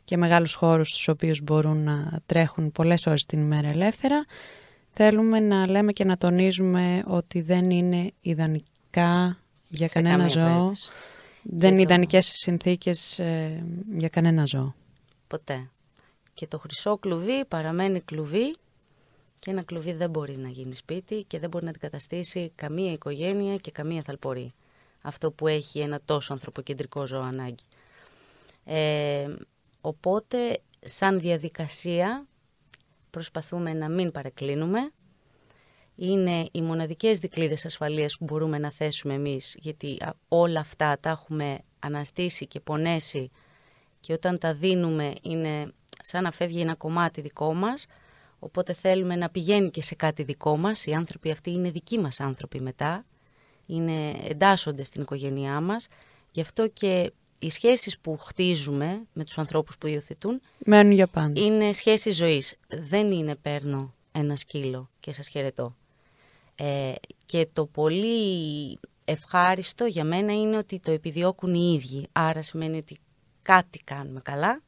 και 0.04 0.16
μεγάλους 0.16 0.54
χώρους 0.54 0.88
στους 0.88 1.08
οποίους 1.08 1.40
μπορούν 1.42 1.82
να 1.82 2.20
τρέχουν 2.26 2.72
πολλές 2.72 3.06
ώρες 3.06 3.24
την 3.24 3.40
ημέρα 3.40 3.68
ελεύθερα 3.68 4.24
Θέλουμε 4.88 5.40
να 5.40 5.68
λέμε 5.68 5.92
και 5.92 6.04
να 6.04 6.16
τονίζουμε 6.16 7.02
ότι 7.06 7.40
δεν 7.40 7.70
είναι 7.70 8.12
ιδανικά 8.20 9.38
για 9.68 9.88
κανένα 9.88 10.28
ζώο. 10.28 10.72
Δεν 11.42 11.72
είναι 11.72 11.82
ιδανικές 11.82 12.26
συνθήκες 12.26 13.18
ε, 13.18 13.64
για 13.96 14.08
κανένα 14.08 14.44
ζώο. 14.46 14.74
Ποτέ. 15.26 15.70
Και 16.34 16.46
το 16.46 16.58
χρυσό 16.58 16.96
κλουβί 16.98 17.44
παραμένει 17.48 18.00
κλουβί 18.00 18.56
και 19.46 19.52
ένα 19.52 19.62
κλουβί 19.62 19.92
δεν 19.92 20.10
μπορεί 20.10 20.36
να 20.36 20.48
γίνει 20.48 20.74
σπίτι 20.74 21.24
και 21.26 21.38
δεν 21.38 21.48
μπορεί 21.48 21.64
να 21.64 21.70
αντικαταστήσει 21.70 22.52
καμία 22.54 22.92
οικογένεια 22.92 23.56
και 23.56 23.70
καμία 23.70 24.02
θαλπορή. 24.02 24.52
Αυτό 25.02 25.30
που 25.30 25.46
έχει 25.46 25.78
ένα 25.78 26.00
τόσο 26.04 26.32
ανθρωποκεντρικό 26.32 27.06
ζώο 27.06 27.20
ανάγκη. 27.20 27.64
Ε, 28.64 29.34
οπότε, 29.80 30.60
σαν 30.80 31.20
διαδικασία, 31.20 32.26
προσπαθούμε 33.10 33.72
να 33.72 33.88
μην 33.88 34.10
παρεκκλίνουμε. 34.10 34.90
Είναι 35.96 36.48
οι 36.52 36.62
μοναδικές 36.62 37.18
δικλείδες 37.18 37.64
ασφαλείας 37.66 38.16
που 38.18 38.24
μπορούμε 38.24 38.58
να 38.58 38.70
θέσουμε 38.70 39.14
εμείς, 39.14 39.56
γιατί 39.58 39.98
όλα 40.28 40.60
αυτά 40.60 40.98
τα 41.00 41.10
έχουμε 41.10 41.58
αναστήσει 41.78 42.46
και 42.46 42.60
πονέσει 42.60 43.30
και 44.00 44.12
όταν 44.12 44.38
τα 44.38 44.54
δίνουμε 44.54 45.14
είναι 45.22 45.72
σαν 46.02 46.22
να 46.22 46.30
φεύγει 46.30 46.60
ένα 46.60 46.74
κομμάτι 46.74 47.20
δικό 47.20 47.54
μας, 47.54 47.86
οπότε 48.46 48.72
θέλουμε 48.72 49.16
να 49.16 49.30
πηγαίνει 49.30 49.70
και 49.70 49.82
σε 49.82 49.94
κάτι 49.94 50.22
δικό 50.22 50.56
μας. 50.56 50.86
Οι 50.86 50.92
άνθρωποι 50.92 51.30
αυτοί 51.30 51.50
είναι 51.50 51.70
δικοί 51.70 51.98
μας 51.98 52.20
άνθρωποι 52.20 52.60
μετά, 52.60 53.04
είναι, 53.66 54.10
εντάσσονται 54.28 54.84
στην 54.84 55.02
οικογένειά 55.02 55.60
μας, 55.60 55.86
γι' 56.32 56.40
αυτό 56.40 56.68
και 56.68 57.12
οι 57.38 57.50
σχέσεις 57.50 57.98
που 57.98 58.18
χτίζουμε 58.18 59.02
με 59.12 59.24
τους 59.24 59.38
ανθρώπους 59.38 59.78
που 59.78 59.86
υιοθετούν 59.86 60.40
Μένουν 60.58 60.92
για 60.92 61.06
πάντα. 61.06 61.40
είναι 61.40 61.72
σχέσεις 61.72 62.16
ζωής. 62.16 62.54
Δεν 62.68 63.12
είναι 63.12 63.36
παίρνω 63.36 63.94
ένα 64.12 64.36
σκύλο 64.36 64.90
και 65.00 65.12
σας 65.12 65.28
χαιρετώ. 65.28 65.76
Ε, 66.54 66.92
και 67.26 67.48
το 67.52 67.66
πολύ 67.66 68.78
ευχάριστο 69.04 69.84
για 69.84 70.04
μένα 70.04 70.32
είναι 70.32 70.56
ότι 70.56 70.78
το 70.80 70.90
επιδιώκουν 70.90 71.54
οι 71.54 71.72
ίδιοι. 71.74 72.08
Άρα 72.12 72.42
σημαίνει 72.42 72.76
ότι 72.76 72.96
κάτι 73.42 73.78
κάνουμε 73.84 74.20
καλά, 74.24 74.62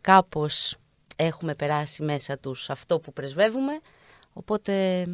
κάπως 0.00 0.76
έχουμε 1.16 1.54
περάσει 1.54 2.02
μέσα 2.02 2.38
τους 2.38 2.70
αυτό 2.70 2.98
που 2.98 3.12
πρεσβεύουμε, 3.12 3.80
οπότε... 4.32 5.06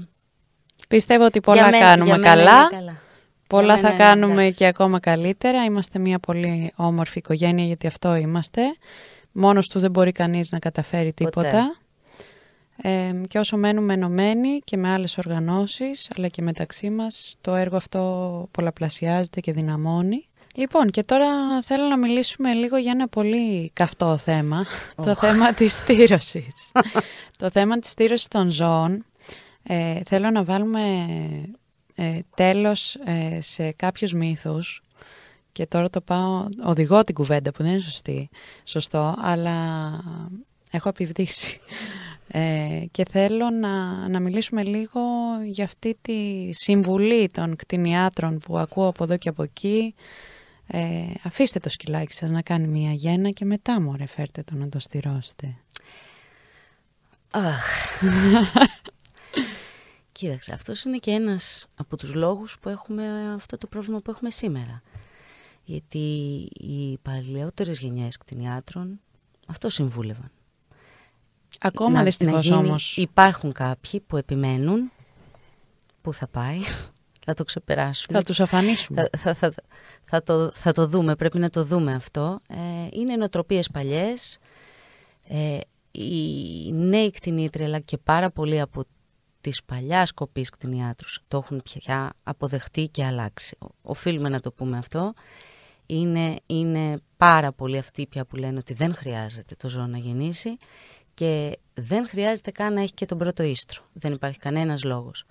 Πιστεύω 0.89 1.25
ότι 1.25 1.41
πολλά 1.41 1.71
κάνουμε 1.71 2.19
καλά. 2.19 2.69
καλά. 2.71 3.01
Πολλά 3.47 3.79
θα 3.79 3.91
κάνουμε 3.91 4.49
και 4.49 4.67
ακόμα 4.67 5.01
καλύτερα. 5.01 5.65
Είμαστε 5.65 5.99
μια 5.99 6.19
πολύ 6.19 6.73
όμορφη 6.77 7.19
οικογένεια 7.19 7.65
γιατί 7.65 7.87
αυτό 7.87 8.15
είμαστε. 8.15 8.63
Μόνος 9.33 9.69
του 9.69 9.79
δεν 9.79 9.91
μπορεί 9.91 10.13
κανείς 10.13 10.51
να 10.51 10.59
καταφέρει 10.59 11.13
τίποτα. 11.13 11.77
Ε, 12.77 13.13
και 13.29 13.39
όσο 13.39 13.57
μένουμε 13.57 13.95
ενωμένοι 13.95 14.59
και 14.59 14.77
με 14.77 14.93
άλλες 14.93 15.19
οργανώσεις, 15.19 16.11
αλλά 16.17 16.29
και 16.29 16.43
μεταξύ 16.43 16.91
μας, 16.91 17.37
το 17.41 17.55
έργο 17.55 17.77
αυτό 17.77 18.49
πολλαπλασιάζεται 18.51 19.41
και 19.41 19.53
δυναμώνει. 19.53 20.29
Λοιπόν, 20.55 20.91
και 20.91 21.03
τώρα 21.03 21.63
θέλω 21.63 21.85
να 21.85 21.97
μιλήσουμε 21.97 22.53
λίγο 22.53 22.77
για 22.77 22.91
ένα 22.91 23.09
πολύ 23.09 23.71
καυτό 23.73 24.17
θέμα, 24.17 24.67
το 24.97 25.15
θέμα 25.15 25.53
της 25.53 25.77
στήρωσης. 25.77 26.73
το 27.39 27.51
θέμα 27.51 27.79
της 27.79 27.91
στήρωσης 27.91 28.29
των 28.29 28.51
ζώων. 28.51 29.05
Ε, 29.63 30.01
θέλω 30.05 30.31
να 30.31 30.45
βάλουμε 30.45 30.81
ε, 31.95 32.19
τέλος 32.35 32.95
ε, 32.95 33.39
σε 33.41 33.73
κάποιους 33.73 34.13
μύθους 34.13 34.83
και 35.53 35.67
τώρα 35.67 35.91
το 35.91 36.01
πάω, 36.01 36.47
οδηγώ 36.65 37.05
την 37.05 37.15
κουβέντα 37.15 37.53
που 37.53 37.63
δεν 37.63 37.73
είναι 37.73 37.81
σωστή, 37.81 38.29
σωστό, 38.65 39.15
αλλά 39.19 39.89
έχω 40.71 40.89
επιβδίσει. 40.89 41.61
Ε, 42.35 42.85
και 42.91 43.05
θέλω 43.11 43.51
να, 43.51 44.09
να 44.09 44.21
μιλήσουμε 44.21 44.65
λίγο 44.65 45.01
για 45.45 45.65
αυτή 45.65 45.99
τη 46.03 46.49
συμβουλή 46.51 47.29
των 47.29 47.57
κτηνιάτρων 47.57 48.39
που 48.39 48.59
ακούω 48.59 48.87
από 48.87 49.05
εδώ 49.05 49.17
και 49.17 49.29
από 49.29 49.43
εκεί. 49.43 49.95
Ε, 50.75 51.13
αφήστε 51.23 51.59
το 51.59 51.69
σκυλάκι 51.69 52.13
σας 52.13 52.31
να 52.31 52.43
κάνει 52.43 52.67
μία 52.67 52.93
γέννα 52.93 53.31
και 53.31 53.45
μετά 53.45 53.81
μωρέ 53.81 54.07
φέρτε 54.07 54.43
το 54.43 54.55
να 54.55 54.69
το 54.69 54.79
στηρώσετε. 54.79 55.57
Αχ. 57.31 57.67
Κοίταξε, 60.13 60.53
αυτός 60.53 60.85
είναι 60.85 60.97
και 60.97 61.11
ένας 61.11 61.67
από 61.75 61.97
τους 61.97 62.15
λόγους 62.15 62.59
που 62.59 62.69
έχουμε 62.69 63.33
αυτό 63.35 63.59
το 63.59 63.67
πρόβλημα 63.67 64.01
που 64.01 64.11
έχουμε 64.11 64.31
σήμερα. 64.31 64.83
Γιατί 65.65 65.99
οι 66.53 66.99
παλαιότερες 67.03 67.79
γενιές 67.79 68.17
κτηνιάτρων 68.17 69.01
αυτό 69.47 69.69
συμβούλευαν. 69.69 70.31
Ακόμα 71.61 72.03
δυστυχώς 72.03 72.51
όμως. 72.51 72.97
Υπάρχουν 72.97 73.53
κάποιοι 73.53 74.01
που 74.01 74.17
επιμένουν 74.17 74.91
που 76.03 76.13
θα 76.13 76.29
πάει, 76.29 76.61
θα 77.25 77.35
το 77.35 77.45
ξεπεράσουμε. 77.45 78.19
Θα 78.19 78.25
τους 78.25 78.41
αφανίσουμε. 78.41 79.09
Θα, 79.19 79.35
θα, 79.35 79.51
θα, 79.51 79.63
το, 80.21 80.51
θα 80.55 80.73
το 80.73 80.87
δούμε, 80.87 81.17
πρέπει 81.17 81.39
να 81.39 81.51
το 81.51 81.65
δούμε 81.65 81.95
αυτό. 81.95 82.41
Ε, 82.49 82.57
είναι 82.91 83.17
νοοτροπίες 83.17 83.71
παλιές. 83.71 84.39
Ε, 85.29 85.59
οι 85.91 86.73
νέοι 86.73 87.11
κτηνίτροι 87.11 87.65
αλλά 87.65 87.79
και 87.79 87.99
πάρα 87.99 88.31
πολλοί 88.31 88.61
από 88.61 88.85
τις 89.41 89.63
παλιά 89.65 90.07
κοπής 90.15 90.51
κτηνιάτρους 90.51 91.21
το 91.29 91.37
έχουν 91.37 91.63
πια 91.63 92.13
αποδεχτεί 92.23 92.89
και 92.89 93.05
αλλάξει. 93.05 93.57
Οφείλουμε 93.83 94.29
να 94.29 94.41
το 94.41 94.53
πούμε 94.53 94.79
αυτό. 94.79 95.13
Είναι, 95.87 96.37
είναι 96.47 96.95
πάρα 97.17 97.53
πολλοί 97.53 97.79
αυτοί 97.79 98.07
πια 98.07 98.25
που 98.25 98.37
λένε 98.37 98.59
ότι 98.59 98.75
δεν 98.75 98.95
χρειάζεται 98.95 99.55
το 99.55 99.69
ζώο 99.69 99.87
να 99.87 99.99
γεννήσει 99.99 100.57
και 101.15 101.59
δεν 101.75 102.07
χρειάζεται 102.07 102.51
καν 102.51 102.73
να 102.73 102.81
έχει 102.81 102.93
και 102.93 103.07
τον 103.07 103.19
πρώτο 103.19 103.43
ίστρο. 103.43 103.83
Δεν 103.93 104.13
υπάρχει 104.13 104.39
κανένας 104.39 104.85
λόγος. 104.85 105.25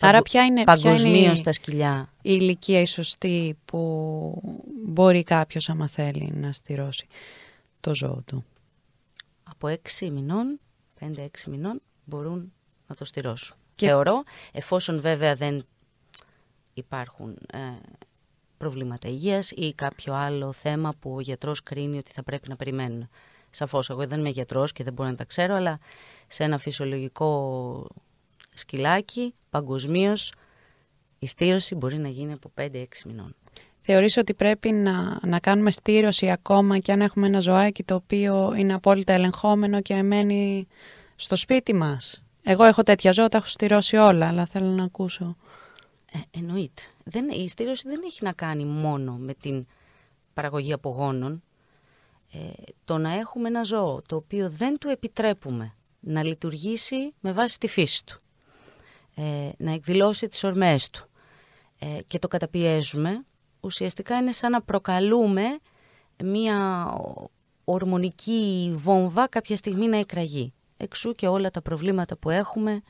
Άρα 0.00 0.22
ποια 0.22 0.44
είναι, 0.44 0.64
Παγκοσμίως 0.64 1.40
τα 1.40 1.52
σκυλιά. 1.52 2.12
Η 2.16 2.36
ηλικία 2.40 2.80
η 2.80 2.86
σωστή 2.86 3.58
που 3.64 4.42
μπορεί 4.86 5.22
κάποιος 5.22 5.68
άμα 5.68 5.88
θέλει 5.88 6.32
να 6.34 6.52
στηρώσει 6.52 7.06
το 7.80 7.94
ζώο 7.94 8.22
του; 8.26 8.44
Από 9.42 9.68
6 10.00 10.10
μηνών, 10.10 10.60
5-6 11.00 11.26
μηνών 11.46 11.82
μπορούν 12.04 12.52
να 12.86 12.94
το 12.94 13.04
στηρώσουν. 13.04 13.56
Και... 13.74 13.86
Θεωρώ, 13.86 14.22
εφόσον 14.52 15.00
βέβαια 15.00 15.34
δεν 15.34 15.64
υπάρχουν 16.74 17.38
ε, 17.52 17.58
προβλήματα 18.56 19.08
υγείας 19.08 19.50
ή 19.50 19.74
κάποιο 19.74 20.14
άλλο 20.14 20.52
θέμα 20.52 20.94
που 21.00 21.14
ο 21.14 21.20
γιατρός 21.20 21.62
κρίνει 21.62 21.98
ότι 21.98 22.12
θα 22.12 22.22
πρέπει 22.22 22.48
να 22.48 22.56
περιμένουν. 22.56 23.08
Σαφώς, 23.50 23.90
εγώ 23.90 24.06
δεν 24.06 24.18
είμαι 24.18 24.28
γιατρός 24.28 24.72
και 24.72 24.84
δεν 24.84 24.92
μπορώ 24.92 25.08
να 25.08 25.14
τα 25.14 25.24
ξέρω, 25.24 25.54
αλλά 25.54 25.78
σε 26.26 26.44
ένα 26.44 26.58
φυσιολογικό 26.58 27.86
σκυλάκι, 28.60 29.34
παγκοσμίως, 29.50 30.32
η 31.18 31.26
στήρωση 31.26 31.74
μπορεί 31.74 31.98
να 31.98 32.08
γίνει 32.08 32.32
από 32.32 32.52
5-6 32.60 32.84
μηνών. 33.06 33.34
Θεωρείς 33.80 34.16
ότι 34.16 34.34
πρέπει 34.34 34.72
να, 34.72 35.18
να 35.26 35.38
κάνουμε 35.38 35.70
στήρωση 35.70 36.30
ακόμα 36.30 36.78
και 36.78 36.92
αν 36.92 37.00
έχουμε 37.00 37.26
ένα 37.26 37.40
ζωάκι 37.40 37.82
το 37.84 37.94
οποίο 37.94 38.54
είναι 38.54 38.74
απόλυτα 38.74 39.12
ελεγχόμενο 39.12 39.80
και 39.80 40.02
μένει 40.02 40.66
στο 41.16 41.36
σπίτι 41.36 41.74
μας; 41.74 42.22
Εγώ 42.42 42.64
έχω 42.64 42.82
τέτοια 42.82 43.12
ζώα, 43.12 43.28
τα 43.28 43.36
έχω 43.36 43.46
στηρώσει 43.46 43.96
όλα, 43.96 44.28
αλλά 44.28 44.46
θέλω 44.46 44.66
να 44.66 44.84
ακούσω. 44.84 45.36
Ε, 46.12 46.38
εννοείται. 46.38 46.82
Δεν, 47.04 47.28
η 47.28 47.48
στήρωση 47.48 47.88
δεν 47.88 48.00
έχει 48.04 48.24
να 48.24 48.32
κάνει 48.32 48.64
μόνο 48.64 49.12
με 49.12 49.34
την 49.34 49.64
παραγωγή 50.34 50.72
απογόνων. 50.72 51.42
Ε, 52.32 52.38
το 52.84 52.98
να 52.98 53.12
έχουμε 53.12 53.48
ένα 53.48 53.62
ζώο 53.62 54.02
το 54.08 54.16
οποίο 54.16 54.50
δεν 54.50 54.78
του 54.78 54.88
επιτρέπουμε 54.88 55.74
να 56.00 56.24
λειτουργήσει 56.24 57.14
με 57.20 57.32
βάση 57.32 57.58
τη 57.58 57.66
φύση 57.66 58.04
του, 58.04 58.20
ε, 59.20 59.50
να 59.58 59.72
εκδηλώσει 59.72 60.28
τις 60.28 60.44
ορμές 60.44 60.90
του 60.90 61.08
ε, 61.78 61.86
και 62.06 62.18
το 62.18 62.28
καταπιέζουμε, 62.28 63.24
ουσιαστικά 63.60 64.16
είναι 64.16 64.32
σαν 64.32 64.50
να 64.50 64.62
προκαλούμε 64.62 65.42
μία 66.24 66.88
ορμονική 67.64 68.70
βόμβα 68.74 69.28
κάποια 69.28 69.56
στιγμή 69.56 69.86
να 69.86 69.96
εκραγεί. 69.96 70.52
Εξού 70.76 71.14
και 71.14 71.26
όλα 71.26 71.50
τα 71.50 71.62
προβλήματα 71.62 72.16
που 72.16 72.30
έχουμε 72.30 72.82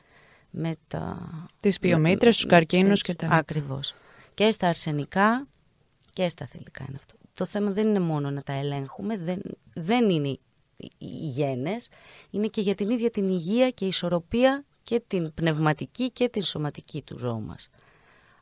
με 0.49 0.75
τα... 0.87 1.29
Τις 1.59 1.79
πιομήτρες, 1.79 2.35
τους 2.35 2.45
καρκίνους 2.45 3.01
και 3.01 3.13
τα... 3.13 3.27
Ακριβώς. 3.27 3.93
Και 4.33 4.51
στα 4.51 4.67
αρσενικά 4.67 5.47
και 6.13 6.29
στα 6.29 6.45
θηλυκά 6.45 6.85
είναι 6.87 6.97
αυτό. 6.99 7.15
Το 7.33 7.45
θέμα 7.45 7.71
δεν 7.71 7.87
είναι 7.87 7.99
μόνο 7.99 8.31
να 8.31 8.41
τα 8.41 8.53
ελέγχουμε, 8.53 9.17
δεν, 9.17 9.41
δεν 9.73 10.09
είναι 10.09 10.39
οι 10.97 11.05
γένες, 11.07 11.89
είναι 12.29 12.47
και 12.47 12.61
για 12.61 12.75
την 12.75 12.89
ίδια 12.89 13.09
την 13.09 13.29
υγεία 13.29 13.69
και 13.69 13.85
ισορροπία 13.85 14.65
και 14.83 15.01
την 15.07 15.33
πνευματική 15.33 16.11
και 16.11 16.29
την 16.29 16.43
σωματική 16.43 17.01
του 17.01 17.17
ζώου 17.17 17.41
μας. 17.41 17.69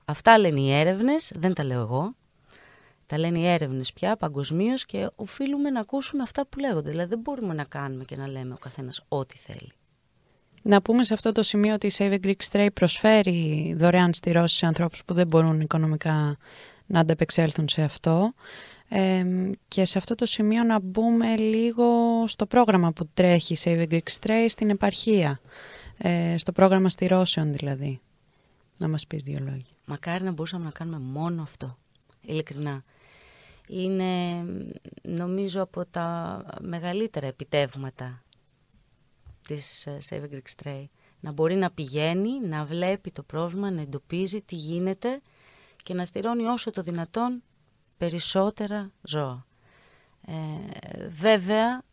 Αυτά 0.05 0.37
λένε 0.37 0.59
οι 0.59 0.71
έρευνες, 0.71 1.31
δεν 1.35 1.53
τα 1.53 1.63
λέω 1.63 1.79
εγώ. 1.79 2.15
Τα 3.05 3.17
λένε 3.17 3.39
οι 3.39 3.47
έρευνες 3.47 3.93
πια 3.93 4.17
παγκοσμίως 4.17 4.85
και 4.85 5.09
οφείλουμε 5.15 5.69
να 5.69 5.79
ακούσουμε 5.79 6.23
αυτά 6.23 6.47
που 6.47 6.59
λέγονται. 6.59 6.89
Δηλαδή 6.89 7.09
δεν 7.09 7.19
μπορούμε 7.19 7.53
να 7.53 7.63
κάνουμε 7.63 8.03
και 8.03 8.15
να 8.15 8.27
λέμε 8.27 8.53
ο 8.53 8.57
καθένας 8.59 9.05
ό,τι 9.07 9.37
θέλει. 9.37 9.71
Να 10.61 10.81
πούμε 10.81 11.03
σε 11.03 11.13
αυτό 11.13 11.31
το 11.31 11.43
σημείο 11.43 11.73
ότι 11.73 11.87
η 11.87 11.91
Save 11.97 12.13
a 12.13 12.25
Greek 12.25 12.49
Stray 12.51 12.67
προσφέρει 12.73 13.73
δωρεάν 13.77 14.13
στηρώσει 14.13 14.55
σε 14.55 14.65
ανθρώπους 14.65 15.03
που 15.05 15.13
δεν 15.13 15.27
μπορούν 15.27 15.61
οικονομικά 15.61 16.37
να 16.85 16.99
ανταπεξέλθουν 16.99 17.67
σε 17.67 17.81
αυτό. 17.81 18.33
Ε, 18.89 19.25
και 19.67 19.85
σε 19.85 19.97
αυτό 19.97 20.15
το 20.15 20.25
σημείο 20.25 20.63
να 20.63 20.79
μπούμε 20.79 21.35
λίγο 21.37 21.85
στο 22.27 22.45
πρόγραμμα 22.45 22.91
που 22.91 23.09
τρέχει 23.13 23.53
η 23.53 23.57
Save 23.63 23.87
a 23.89 23.93
Greek 23.93 24.19
Stray 24.19 24.45
στην 24.47 24.69
επαρχία. 24.69 25.39
Ε, 26.01 26.37
στο 26.37 26.51
πρόγραμμα 26.51 26.89
στηρώσεων 26.89 27.53
δηλαδή. 27.53 27.99
Να 28.77 28.87
μας 28.87 29.07
πεις 29.07 29.23
δύο 29.23 29.39
λόγια. 29.39 29.75
Μακάρι 29.85 30.23
να 30.23 30.31
μπορούσαμε 30.31 30.63
να 30.63 30.71
κάνουμε 30.71 30.99
μόνο 30.99 31.41
αυτό. 31.41 31.77
Ειλικρινά 32.21 32.83
είναι 33.67 34.43
νομίζω 35.01 35.61
από 35.61 35.85
τα 35.85 36.43
μεγαλύτερα 36.61 37.27
επιτεύγματα 37.27 38.23
της 39.47 39.85
ε, 39.85 39.97
Save 40.09 40.23
Greek 40.23 40.63
Stray. 40.63 40.83
Να 41.19 41.31
μπορεί 41.31 41.55
να 41.55 41.71
πηγαίνει, 41.71 42.47
να 42.47 42.65
βλέπει 42.65 43.11
το 43.11 43.23
πρόβλημα, 43.23 43.71
να 43.71 43.81
εντοπίζει 43.81 44.41
τι 44.41 44.55
γίνεται 44.55 45.21
και 45.83 45.93
να 45.93 46.05
στηρώνει 46.05 46.45
όσο 46.45 46.71
το 46.71 46.81
δυνατόν 46.81 47.43
περισσότερα 47.97 48.91
ζώα. 49.01 49.45
Ε, 50.25 51.07
βέβαια, 51.07 51.83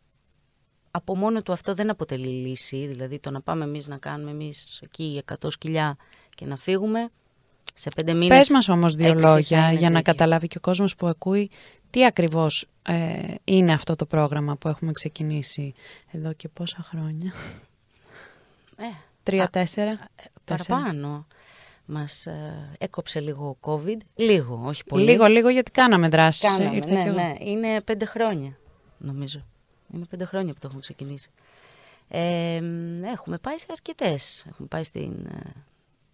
από 0.97 1.15
μόνο 1.15 1.41
του 1.41 1.51
αυτό 1.51 1.73
δεν 1.73 1.89
αποτελεί 1.89 2.27
λύση, 2.27 2.87
δηλαδή 2.87 3.19
το 3.19 3.31
να 3.31 3.41
πάμε 3.41 3.63
εμείς 3.63 3.87
να 3.87 3.97
κάνουμε 3.97 4.31
εμείς 4.31 4.79
εκεί 4.83 5.23
100 5.41 5.51
σκυλιά 5.51 5.97
και 6.35 6.45
να 6.45 6.55
φύγουμε, 6.55 7.09
σε 7.73 7.89
πέντε 7.95 8.13
μήνες... 8.13 8.37
Πες 8.37 8.49
μας 8.49 8.69
όμως 8.69 8.95
δύο 8.95 9.13
λόγια 9.13 9.71
για 9.71 9.89
να 9.89 10.01
καταλάβει 10.01 10.47
και 10.47 10.57
ο 10.57 10.61
κόσμος 10.61 10.95
που 10.95 11.07
ακούει 11.07 11.49
τι 11.89 12.05
ακριβώς 12.05 12.67
ε, 12.81 13.33
είναι 13.43 13.73
αυτό 13.73 13.95
το 13.95 14.05
πρόγραμμα 14.05 14.55
που 14.55 14.67
έχουμε 14.67 14.91
ξεκινήσει 14.91 15.73
εδώ 16.11 16.33
και 16.33 16.47
πόσα 16.47 16.85
χρόνια. 16.89 17.33
Ε, 18.77 18.83
Τρία, 19.23 19.49
τέσσερα. 19.49 19.91
Ε, 19.91 20.23
παραπάνω. 20.45 21.27
Μας 21.85 22.25
ε, 22.25 22.69
έκοψε 22.77 23.19
λίγο 23.19 23.57
COVID. 23.61 23.97
Λίγο, 24.15 24.61
όχι 24.65 24.83
πολύ. 24.83 25.03
Λίγο, 25.03 25.25
λίγο 25.25 25.49
γιατί 25.49 25.71
κάναμε 25.71 26.07
δράση. 26.07 26.47
Κάναμε, 26.47 26.79
ναι, 26.87 27.03
ναι. 27.03 27.35
Είναι 27.39 27.81
πέντε 27.81 28.05
χρόνια, 28.05 28.57
νομίζω. 28.97 29.45
Είναι 29.93 30.05
πέντε 30.09 30.25
χρόνια 30.25 30.53
που 30.53 30.59
το 30.59 30.67
έχουμε 30.67 30.81
ξεκινήσει. 30.81 31.29
Ε, 32.07 32.61
έχουμε 33.03 33.37
πάει 33.37 33.57
σε 33.57 33.65
αρκετές. 33.71 34.45
Έχουμε 34.49 34.67
πάει 34.67 34.83
στην 34.83 35.27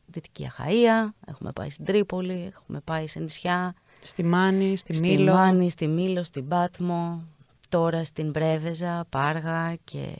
Δυτική 0.06 0.50
Αχαΐα, 0.52 1.10
έχουμε 1.26 1.52
πάει 1.52 1.70
στην 1.70 1.86
Τρίπολη, 1.86 2.52
έχουμε 2.56 2.80
πάει 2.80 3.08
σε 3.08 3.20
νησιά. 3.20 3.76
Στη 4.02 4.24
Μάνη, 4.24 4.78
στη 4.78 5.00
Μήλο. 5.00 5.32
Στη 5.32 5.32
Μάνη, 5.32 5.70
στη 5.70 5.88
Μήλο, 5.88 6.24
στην 6.24 6.48
Πάτμο, 6.48 7.24
τώρα 7.70 8.04
στην 8.04 8.32
Πρέβεζα, 8.32 9.06
Πάργα 9.10 9.76
και 9.84 10.16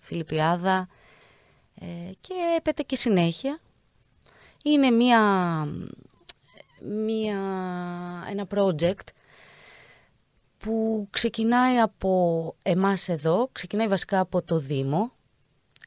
Φιλιππιάδα 0.00 0.88
ε, 1.80 2.12
και 2.20 2.34
έπεται 2.56 2.82
και 2.82 2.96
συνέχεια. 2.96 3.60
Είναι 4.64 4.90
μια, 4.90 5.20
μια, 7.06 7.38
ένα 8.30 8.46
project 8.54 9.08
που 10.64 11.06
ξεκινάει 11.10 11.78
από 11.78 12.54
εμάς 12.62 13.08
εδώ, 13.08 13.48
ξεκινάει 13.52 13.88
βασικά 13.88 14.20
από 14.20 14.42
το 14.42 14.58
Δήμο, 14.58 15.12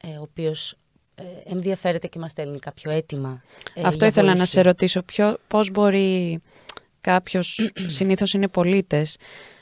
ε, 0.02 0.16
ο 0.16 0.20
οποίος 0.20 0.74
ε, 1.14 1.22
ενδιαφέρεται 1.44 2.06
και 2.06 2.18
μας 2.18 2.30
στέλνει 2.30 2.58
κάποιο 2.58 2.90
αίτημα. 2.90 3.42
ε, 3.74 3.80
Αυτό 3.80 3.98
για 3.98 4.06
ήθελα 4.06 4.26
να 4.28 4.36
βοήθεια. 4.36 4.46
σε 4.52 4.60
ρωτήσω. 4.68 5.02
Ποιο, 5.02 5.36
πώς 5.48 5.70
μπορεί 5.70 6.40
κάποιος, 7.00 7.70
συνήθως 7.96 8.32
είναι 8.32 8.48
πολίτες, 8.48 9.16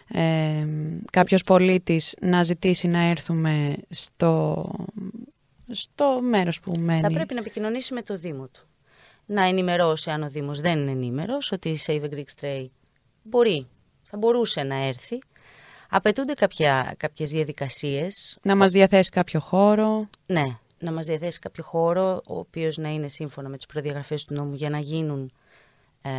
ε, 0.09 0.67
κάποιος 1.13 1.43
πολίτης 1.43 2.15
να 2.21 2.43
ζητήσει 2.43 2.89
να 2.89 3.01
έρθουμε 3.01 3.77
στο, 3.89 4.65
στο 5.71 6.21
μέρος 6.23 6.61
που 6.61 6.73
μένει; 6.81 7.01
Θα 7.01 7.11
πρέπει 7.11 7.35
να 7.35 7.41
επικοινωνήσει 7.41 7.95
με 7.95 8.03
το 8.03 8.17
Δήμο 8.17 8.49
του. 8.49 8.67
Να 9.27 9.45
ενημερώσει 9.45 10.11
αν 10.11 10.23
ο 10.23 10.29
Δήμος 10.29 10.61
δεν 10.61 10.79
είναι 10.79 10.91
ενήμερος 10.91 11.53
ότι 11.53 11.69
η 11.69 11.79
Save 11.87 12.03
a 12.03 12.09
Greek 12.15 12.25
Stray 12.41 12.67
μπορεί, 13.23 13.67
θα 14.17 14.27
μπορούσε 14.27 14.63
να 14.63 14.75
έρθει. 14.75 15.19
Απαιτούνται 15.89 16.35
κάποια, 16.35 16.95
κάποιες 16.97 17.31
διαδικασίες. 17.31 18.39
Να 18.43 18.57
μας 18.57 18.73
διαθέσει 18.73 19.11
κάποιο 19.11 19.41
χώρο. 19.41 20.09
Ναι, 20.27 20.45
να 20.79 20.93
μας 20.93 21.07
διαθέσει 21.07 21.39
κάποιο 21.39 21.65
χώρο 21.65 22.23
ο 22.27 22.39
οποίος 22.39 22.77
να 22.77 22.89
είναι 22.89 23.09
σύμφωνα 23.09 23.49
με 23.49 23.57
τις 23.57 23.67
προδιαγραφές 23.67 24.25
του 24.25 24.35
νόμου 24.35 24.55
για 24.55 24.71
να 24.71 24.79
γίνουν 24.79 25.33
ε, 26.03 26.11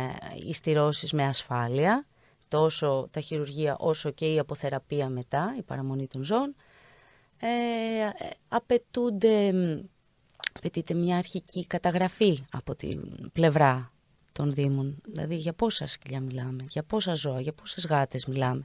οι 0.46 0.52
στηρώσεις 0.52 1.12
με 1.12 1.24
ασφάλεια, 1.24 2.06
τόσο 2.48 3.08
τα 3.10 3.20
χειρουργεία 3.20 3.76
όσο 3.78 4.10
και 4.10 4.32
η 4.32 4.38
αποθεραπεία 4.38 5.08
μετά, 5.08 5.54
η 5.58 5.62
παραμονή 5.62 6.06
των 6.06 6.24
ζώων. 6.24 6.54
Ε, 7.40 7.46
ε, 7.46 8.28
απαιτούνται, 8.48 9.52
μ, 9.52 9.86
απαιτείται 10.52 10.94
μια 10.94 11.16
αρχική 11.16 11.66
καταγραφή 11.66 12.44
από 12.50 12.74
την 12.74 13.30
πλευρά 13.32 13.92
των 14.38 14.54
Δήμων. 14.54 14.96
Δηλαδή 15.04 15.36
για 15.36 15.52
πόσα 15.52 15.86
σκυλιά 15.86 16.20
μιλάμε, 16.20 16.64
για 16.68 16.82
πόσα 16.82 17.14
ζώα, 17.14 17.40
για 17.40 17.52
πόσες 17.52 17.86
γάτες 17.86 18.26
μιλάμε. 18.26 18.62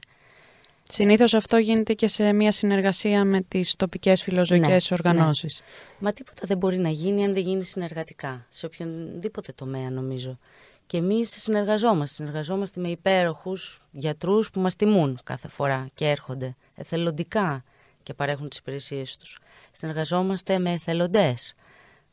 Συνήθως 0.82 1.34
αυτό 1.34 1.56
γίνεται 1.56 1.92
και 1.92 2.08
σε 2.08 2.32
μια 2.32 2.52
συνεργασία 2.52 3.24
με 3.24 3.40
τις 3.40 3.76
τοπικές 3.76 4.22
φιλοζωικές 4.22 4.90
Ναι, 4.90 4.96
οργανώσεις. 4.96 5.62
Μα 5.98 6.12
τίποτα 6.12 6.42
δεν 6.46 6.56
μπορεί 6.56 6.78
να 6.78 6.88
γίνει 6.88 7.24
αν 7.24 7.32
δεν 7.32 7.42
γίνει 7.42 7.64
συνεργατικά, 7.64 8.46
σε 8.48 8.66
οποιονδήποτε 8.66 9.52
τομέα 9.52 9.90
νομίζω. 9.90 10.38
Και 10.86 10.96
εμείς 10.96 11.34
συνεργαζόμαστε. 11.36 12.14
Συνεργαζόμαστε 12.14 12.80
με 12.80 12.88
υπέροχους 12.88 13.80
γιατρούς 13.90 14.50
που 14.50 14.60
μας 14.60 14.76
τιμούν 14.76 15.18
κάθε 15.24 15.48
φορά 15.48 15.88
και 15.94 16.04
έρχονται 16.08 16.56
εθελοντικά 16.74 17.64
και 18.02 18.14
παρέχουν 18.14 18.48
τις 18.48 18.58
υπηρεσίες 18.58 19.16
τους. 19.16 19.38
Συνεργαζόμαστε 19.72 20.58
με 20.58 20.72
εθελοντές 20.72 21.54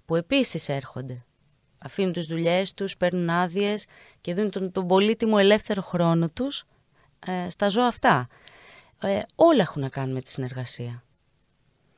που 0.05 0.15
επίσης 0.15 0.69
έρχονται. 0.69 1.25
Αφήνουν 1.83 2.13
τις 2.13 2.25
δουλειές 2.25 2.73
τους, 2.73 2.97
παίρνουν 2.97 3.29
άδειες 3.29 3.85
και 4.21 4.33
δίνουν 4.33 4.51
τον, 4.51 4.71
τον 4.71 4.87
πολύτιμο 4.87 5.35
ελεύθερο 5.39 5.81
χρόνο 5.81 6.29
τους 6.29 6.63
ε, 7.25 7.49
στα 7.49 7.69
ζώα 7.69 7.87
αυτά. 7.87 8.27
Ε, 9.01 9.19
όλα 9.35 9.61
έχουν 9.61 9.81
να 9.81 9.89
κάνουν 9.89 10.13
με 10.13 10.21
τη 10.21 10.29
συνεργασία. 10.29 11.03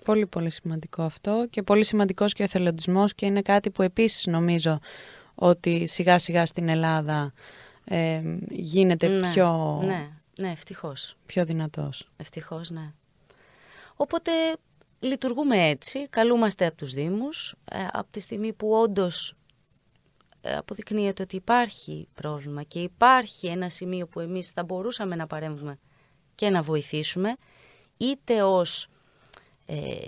Πολύ 0.04 0.26
πολύ 0.26 0.50
σημαντικό 0.50 1.04
αυτό 1.04 1.48
και 1.50 1.62
πολύ 1.62 1.86
σημαντικός 1.86 2.34
και 2.34 2.41
ο 2.41 2.46
εθελοντισμός 2.46 3.13
και 3.15 3.26
είναι 3.26 3.41
κάτι 3.41 3.69
που 3.69 3.82
επίσης 3.82 4.26
νομίζω 4.26 4.80
ότι 5.36 5.86
σιγά 5.88 6.19
σιγά 6.19 6.46
στην 6.46 6.69
Ελλάδα 6.69 7.34
ε, 7.86 8.22
γίνεται 8.50 9.08
ναι, 9.08 9.32
πιο, 9.32 9.82
Ναι, 9.86 10.10
ναι, 10.38 10.52
ευτυχώς. 10.52 11.15
πιο 11.26 11.46
δυνατός. 11.46 12.10
Ευτυχώς, 12.17 12.69
ναι. 12.69 12.91
Οπότε 13.96 14.32
λειτουργούμε 15.00 15.67
έτσι, 15.67 16.08
καλούμαστε 16.10 16.65
από 16.65 16.76
τους 16.76 16.93
Δήμους, 16.93 17.56
ε, 17.72 17.82
από 17.91 18.08
τη 18.12 18.19
στιγμή 18.19 18.54
που 18.54 18.72
όντως 18.72 19.30
ε, 19.30 19.36
αποδεικνύεται 20.43 21.23
ότι 21.23 21.36
υπάρχει 21.36 22.08
πρόβλημα 22.13 22.63
και 22.63 22.79
υπάρχει 22.79 23.47
ένα 23.47 23.69
σημείο 23.69 24.08
που 24.08 24.19
εμείς 24.19 24.49
θα 24.49 24.63
μπορούσαμε 24.63 25.15
να 25.15 25.27
παρέμβουμε 25.27 25.79
και 26.36 26.49
να 26.49 26.62
βοηθήσουμε, 26.62 27.36
είτε 27.97 28.43
ως 28.43 28.88
ε, 29.65 30.06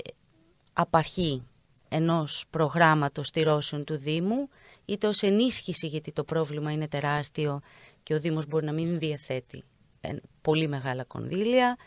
απαρχή 0.74 1.43
ενός 1.89 2.45
προγράμματος 2.50 3.28
στηρώσεων 3.28 3.84
του 3.84 3.98
Δήμου, 3.98 4.50
είτε 4.86 5.08
ως 5.08 5.21
ενίσχυση 5.21 5.88
γιατί 5.88 6.12
το 6.12 6.24
πρόβλημα 6.24 6.71
είναι 6.71 6.88
τεράστιο 6.88 7.62
και 8.04 8.13
ο 8.13 8.19
Δήμος 8.19 8.45
μπορεί 8.45 8.65
να 8.65 8.71
μην 8.71 9.00
διαθέτει 9.00 9.63
ε, 10.02 10.15
πολύ 10.41 10.67
μεγάλα 10.67 11.04
κονδύλια, 11.04 11.78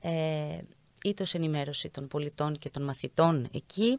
ε, 0.00 0.58
είτε 1.04 1.22
ως 1.22 1.34
ενημέρωση 1.34 1.90
των 1.90 2.08
πολιτών 2.08 2.58
και 2.58 2.70
των 2.70 2.82
μαθητών 2.82 3.48
εκεί. 3.52 3.98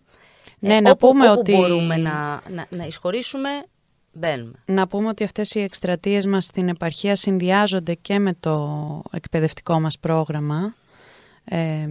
Ναι, 0.59 0.79
να 0.81 0.91
όπου, 0.91 1.07
πούμε 1.07 1.29
όπου 1.29 1.39
ότι- 1.39 1.55
μπορούμε 1.55 1.97
να, 1.97 2.41
να, 2.49 2.67
να 2.69 2.85
εισχωρήσουμε, 2.85 3.49
μπαίνουμε. 4.13 4.53
Να 4.65 4.87
πούμε 4.87 5.07
ότι 5.07 5.23
αυτές 5.23 5.53
οι 5.53 5.59
εκστρατείες 5.59 6.25
μας 6.25 6.45
στην 6.45 6.69
επαρχία 6.69 7.15
συνδυάζονται 7.15 7.93
και 7.93 8.19
με 8.19 8.33
το 8.39 9.01
εκπαιδευτικό 9.11 9.79
μας 9.79 9.99
πρόγραμμα, 9.99 10.75
ε, 11.43 11.87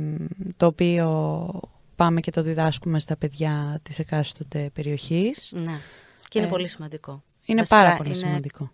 το 0.57 0.67
οποίο 0.67 1.61
πάμε 1.97 2.21
και 2.21 2.31
το 2.31 2.43
διδάσκουμε 2.43 3.01
στα 3.01 3.17
παιδιά 3.17 3.81
της 3.83 3.99
εκάστοτε 3.99 4.71
περιοχής. 4.75 5.51
Ναι. 5.55 5.81
Και 6.29 6.39
είναι 6.39 6.47
Ε, 6.47 6.51
πολύ 6.51 6.69
σημαντικό. 6.69 7.23
Είναι 7.45 7.59
Βασικά, 7.59 7.83
πάρα 7.83 7.97
πολύ 7.97 8.09
είναι 8.09 8.19
σημαντικό. 8.19 8.71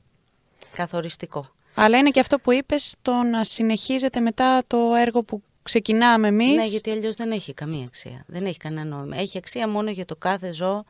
Καθοριστικό. 0.72 1.50
Αλλά 1.74 1.98
είναι 1.98 2.10
και 2.10 2.20
αυτό 2.20 2.38
που 2.38 2.52
είπες, 2.52 2.94
το 3.02 3.12
να 3.12 3.44
συνεχίζεται 3.44 4.20
μετά 4.20 4.62
το 4.66 4.78
έργο 5.00 5.22
που 5.22 5.42
ξεκινάμε 5.62 6.28
εμείς. 6.28 6.56
Ναι, 6.56 6.66
γιατί 6.66 6.90
αλλιώς 6.90 7.14
δεν 7.14 7.30
έχει 7.30 7.54
καμία 7.54 7.84
αξία. 7.84 8.24
Δεν 8.26 8.46
έχει 8.46 8.56
κανένα 8.56 8.96
νόημα. 8.96 9.16
Έχει 9.16 9.38
αξία 9.38 9.68
μόνο 9.68 9.90
για 9.90 10.04
το 10.04 10.16
κάθε 10.16 10.52
ζώο 10.52 10.84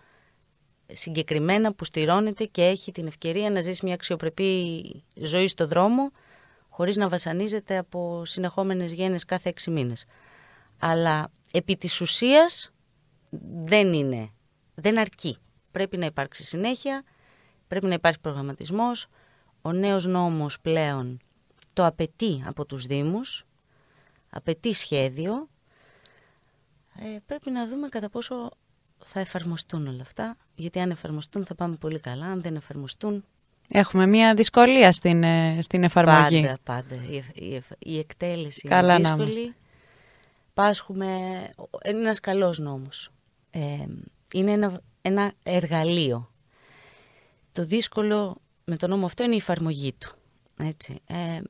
συγκεκριμένα 0.92 1.74
που 1.74 1.84
στηρώνεται 1.84 2.44
και 2.44 2.64
έχει 2.64 2.92
την 2.92 3.06
ευκαιρία 3.06 3.50
να 3.50 3.60
ζήσει 3.60 3.84
μια 3.84 3.94
αξιοπρεπή 3.94 4.82
ζωή 5.16 5.48
στο 5.48 5.66
δρόμο 5.66 6.10
χωρίς 6.68 6.96
να 6.96 7.08
βασανίζεται 7.08 7.78
από 7.78 8.24
συνεχόμενες 8.24 8.92
γένες 8.92 9.24
κάθε 9.24 9.48
έξι 9.48 9.70
μήνες. 9.70 10.04
Αλλά 10.78 11.30
επί 11.52 11.76
της 11.76 12.00
ουσίας 12.00 12.72
δεν 13.64 13.92
είναι, 13.92 14.30
δεν 14.74 14.98
αρκεί. 14.98 15.38
Πρέπει 15.70 15.96
να 15.96 16.06
υπάρξει 16.06 16.44
συνέχεια, 16.44 17.04
πρέπει 17.68 17.86
να 17.86 17.94
υπάρχει 17.94 18.20
προγραμματισμός. 18.20 19.06
Ο 19.62 19.72
νέος 19.72 20.06
νόμος 20.06 20.60
πλέον 20.60 21.20
το 21.72 21.86
απαιτεί 21.86 22.42
από 22.46 22.66
τους 22.66 22.86
Δήμους, 22.86 23.46
απαιτεί 24.30 24.72
σχέδιο. 24.72 25.48
Ε, 27.00 27.18
πρέπει 27.26 27.50
να 27.50 27.66
δούμε 27.66 27.88
κατά 27.88 28.10
πόσο 28.10 28.50
θα 29.10 29.20
εφαρμοστούν 29.20 29.86
όλα 29.86 30.02
αυτά, 30.02 30.36
γιατί 30.54 30.80
αν 30.80 30.90
εφαρμοστούν 30.90 31.44
θα 31.44 31.54
πάμε 31.54 31.76
πολύ 31.76 32.00
καλά, 32.00 32.26
αν 32.26 32.42
δεν 32.42 32.56
εφαρμοστούν 32.56 33.24
Έχουμε 33.68 34.06
μια 34.06 34.34
δυσκολία 34.34 34.92
στην, 34.92 35.22
ε, 35.22 35.58
στην 35.62 35.84
εφαρμογή. 35.84 36.40
πάντα, 36.40 36.58
πάντα. 36.62 36.94
Η, 36.94 37.24
η, 37.34 37.62
η 37.78 37.98
εκτέλεση 37.98 38.68
Καλά 38.68 38.94
είναι 38.94 39.08
να 39.08 39.16
δύσκολη. 39.16 39.54
Πάσχουμε, 40.54 41.06
είναι 41.88 41.98
ένας 41.98 42.20
καλός 42.20 42.58
νόμος. 42.58 43.10
Ε, 43.50 43.86
είναι 44.32 44.50
ένα, 44.52 44.80
ένα 45.02 45.32
εργαλείο. 45.42 46.30
Το 47.52 47.64
δύσκολο 47.64 48.36
με 48.64 48.76
τον 48.76 48.90
νόμο 48.90 49.06
αυτό 49.06 49.24
είναι 49.24 49.34
η 49.34 49.38
εφαρμογή 49.38 49.92
του. 49.92 50.16
Έτσι. 50.62 51.00
Ε, 51.06 51.40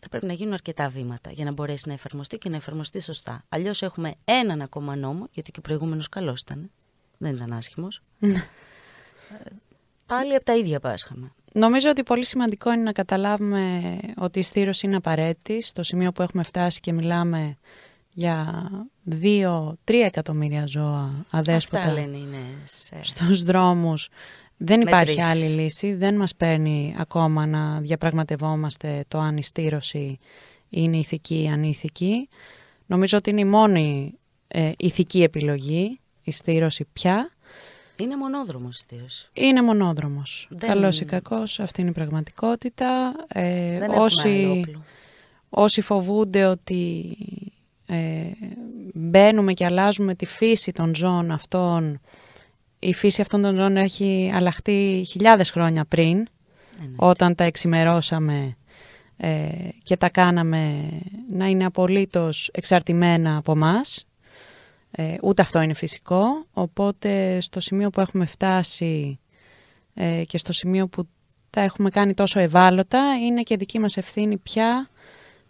θα 0.00 0.08
πρέπει 0.08 0.26
να 0.26 0.32
γίνουν 0.32 0.52
αρκετά 0.52 0.88
βήματα 0.88 1.30
για 1.30 1.44
να 1.44 1.52
μπορέσει 1.52 1.88
να 1.88 1.92
εφαρμοστεί 1.94 2.38
και 2.38 2.48
να 2.48 2.56
εφαρμοστεί 2.56 3.00
σωστά. 3.00 3.44
Αλλιώς 3.48 3.82
έχουμε 3.82 4.12
έναν 4.24 4.60
ακόμα 4.62 4.96
νόμο, 4.96 5.28
γιατί 5.30 5.50
και 5.50 5.58
ο 5.58 5.62
προηγούμενος 5.62 6.08
καλός 6.08 6.40
ήταν. 6.40 6.70
Δεν 7.18 7.36
ήταν 7.36 7.52
άσχημος. 7.52 8.02
Ναι. 8.18 8.34
Ε, 9.44 9.50
Πάλι 10.06 10.34
από 10.34 10.44
τα 10.44 10.56
ίδια 10.56 10.80
πάσχαμε. 10.80 11.32
Νομίζω 11.52 11.90
ότι 11.90 12.02
πολύ 12.02 12.24
σημαντικό 12.24 12.72
είναι 12.72 12.82
να 12.82 12.92
καταλάβουμε 12.92 13.98
ότι 14.16 14.38
η 14.38 14.42
στήρωση 14.42 14.86
είναι 14.86 14.96
απαραίτητη 14.96 15.62
στο 15.62 15.82
σημείο 15.82 16.12
που 16.12 16.22
έχουμε 16.22 16.42
φτάσει 16.42 16.80
και 16.80 16.92
μιλάμε 16.92 17.56
για 18.12 18.68
2-3 19.10 19.74
εκατομμύρια 19.84 20.66
ζώα 20.66 21.24
αδέσποτα 21.30 21.78
Αυτά 21.78 21.92
λένε 21.92 22.16
οι 22.16 22.26
νέες. 22.30 22.90
ε, 22.92 23.00
στους 23.02 23.42
δρόμους. 23.44 24.08
Δεν 24.62 24.80
υπάρχει 24.80 25.16
Μετρήσεις. 25.16 25.24
άλλη 25.54 25.62
λύση. 25.62 25.94
Δεν 25.94 26.16
μας 26.16 26.34
παίρνει 26.34 26.94
ακόμα 26.98 27.46
να 27.46 27.80
διαπραγματευόμαστε 27.80 29.04
το 29.08 29.18
αν 29.18 29.36
η 29.36 29.42
στήρωση 29.42 30.18
είναι 30.68 30.96
ηθική 30.96 31.42
ή 31.42 31.48
ανήθικη. 31.48 32.28
Νομίζω 32.86 33.18
ότι 33.18 33.30
είναι 33.30 33.40
η 33.40 33.44
μόνη 33.44 34.14
ε, 34.48 34.72
ηθική 34.78 35.22
επιλογή, 35.22 36.00
η 36.22 36.32
στήρωση 36.32 36.86
πια. 36.92 37.30
Είναι 37.96 38.16
μονόδρομος 38.16 38.76
η 38.76 38.80
στήρωση. 38.80 39.28
Είναι 39.32 39.62
μονόδρομος. 39.62 40.46
Δεν- 40.50 40.68
Καλός 40.68 41.00
ή 41.00 41.04
κακός, 41.04 41.60
αυτή 41.60 41.80
είναι 41.80 41.90
η 41.90 41.92
πραγματικότητα. 41.92 43.14
Ε, 43.28 43.42
Δεν 43.42 43.82
έχουμε 43.82 43.94
άλλο 43.94 44.02
όσοι, 44.04 44.46
όπλο. 44.58 44.82
όσοι 45.50 45.80
φοβούνται 45.80 46.44
ότι 46.44 47.16
ε, 47.86 47.96
μπαίνουμε 48.94 49.52
και 49.52 49.64
αλλάζουμε 49.64 50.14
τη 50.14 50.26
φύση 50.26 50.72
των 50.72 50.94
ζώων 50.94 51.30
αυτών, 51.30 52.00
η 52.80 52.94
φύση 52.94 53.20
αυτών 53.20 53.42
των 53.42 53.54
ζώων 53.54 53.76
έχει 53.76 54.32
αλλάχτεί 54.34 55.04
χιλιάδες 55.08 55.50
χρόνια 55.50 55.84
πριν, 55.84 56.16
Ναι, 56.16 56.24
ναι. 56.86 56.94
όταν 56.96 57.34
τα 57.34 57.44
εξημερώσαμε 57.44 58.56
ε, 59.16 59.48
και 59.82 59.96
τα 59.96 60.08
κάναμε 60.08 60.88
να 61.30 61.46
είναι 61.46 61.64
απολύτως 61.64 62.50
εξαρτημένα 62.52 63.36
από 63.36 63.56
μας. 63.56 64.04
Ε, 64.90 65.16
ούτε 65.22 65.42
αυτό 65.42 65.60
είναι 65.60 65.74
φυσικό, 65.74 66.24
οπότε 66.52 67.40
στο 67.40 67.60
σημείο 67.60 67.90
που 67.90 68.00
έχουμε 68.00 68.26
φτάσει 68.26 69.18
ε, 69.94 70.22
και 70.26 70.38
στο 70.38 70.52
σημείο 70.52 70.88
που 70.88 71.08
τα 71.50 71.60
έχουμε 71.60 71.90
κάνει 71.90 72.14
τόσο 72.14 72.40
ευάλωτα, 72.40 73.16
είναι 73.26 73.42
και 73.42 73.56
δική 73.56 73.78
μας 73.78 73.96
ευθύνη 73.96 74.36
πια 74.36 74.88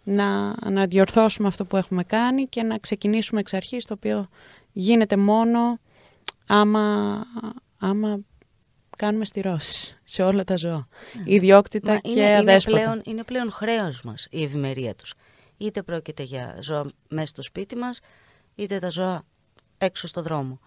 να, 0.03 0.55
να 0.71 0.85
διορθώσουμε 0.85 1.47
αυτό 1.47 1.65
που 1.65 1.77
έχουμε 1.77 2.03
κάνει 2.03 2.45
και 2.45 2.63
να 2.63 2.77
ξεκινήσουμε 2.77 3.39
εξ 3.39 3.53
αρχής, 3.53 3.85
το 3.85 3.93
οποίο 3.93 4.27
γίνεται 4.71 5.17
μόνο 5.17 5.79
άμα, 6.47 7.17
άμα 7.77 8.19
κάνουμε 8.97 9.25
στηρώσεις 9.25 9.99
σε 10.03 10.23
όλα 10.23 10.43
τα 10.43 10.55
ζώα. 10.55 10.87
Ναι. 11.13 11.33
Ιδιόκτητα 11.33 11.97
και 11.97 12.11
είναι, 12.11 12.35
αδέσποτα. 12.35 12.77
Είναι 12.77 12.85
πλέον, 12.87 13.01
είναι 13.05 13.23
πλέον 13.23 13.51
χρέος 13.51 14.01
μας 14.01 14.27
η 14.31 14.43
ευημερία 14.43 14.95
τους. 14.95 15.13
Είτε 15.57 15.83
πρόκειται 15.83 16.23
για 16.23 16.57
ζώα 16.61 16.91
μέσα 17.09 17.25
στο 17.25 17.41
σπίτι 17.41 17.75
μας, 17.75 17.99
είτε 18.55 18.79
τα 18.79 18.89
ζώα 18.89 19.23
έξω 19.77 20.07
στο 20.07 20.21
δρόμο. 20.21 20.59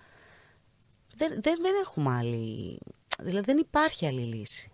Δεν, 1.15 1.29
δεν, 1.43 1.55
δεν 1.61 1.73
έχουμε 1.83 2.17
άλλη... 2.17 2.79
Δηλαδή 3.23 3.45
δεν 3.45 3.59
υπάρχει 3.59 4.07
άλλη 4.07 4.21
λύση. 4.21 4.71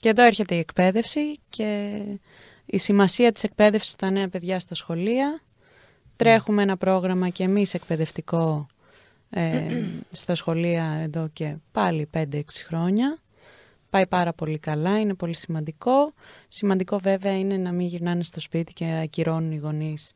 Και 0.00 0.08
εδώ 0.08 0.22
έρχεται 0.22 0.54
η 0.54 0.58
εκπαίδευση 0.58 1.38
και 1.48 2.00
η 2.66 2.78
σημασία 2.78 3.32
της 3.32 3.42
εκπαίδευσης 3.42 3.92
στα 3.92 4.10
νέα 4.10 4.28
παιδιά 4.28 4.60
στα 4.60 4.74
σχολεία. 4.74 5.40
Τρέχουμε 6.16 6.62
ένα 6.62 6.76
πρόγραμμα 6.76 7.28
και 7.28 7.42
εμείς 7.42 7.74
εκπαιδευτικό 7.74 8.66
ε, 9.34 9.66
στα 10.10 10.34
σχολεία 10.34 10.84
εδώ 10.84 11.28
και 11.32 11.56
πάλι 11.72 12.08
5-6 12.14 12.40
χρόνια. 12.66 13.18
Πάει 13.90 14.06
πάρα 14.06 14.32
πολύ 14.32 14.58
καλά, 14.58 15.00
είναι 15.00 15.14
πολύ 15.14 15.34
σημαντικό. 15.34 16.12
Σημαντικό 16.48 16.98
βέβαια 16.98 17.38
είναι 17.38 17.56
να 17.56 17.72
μην 17.72 17.86
γυρνάνε 17.86 18.22
στο 18.22 18.40
σπίτι 18.40 18.72
και 18.72 19.00
ακυρώνουν 19.02 19.52
οι 19.52 19.56
γονείς 19.56 20.12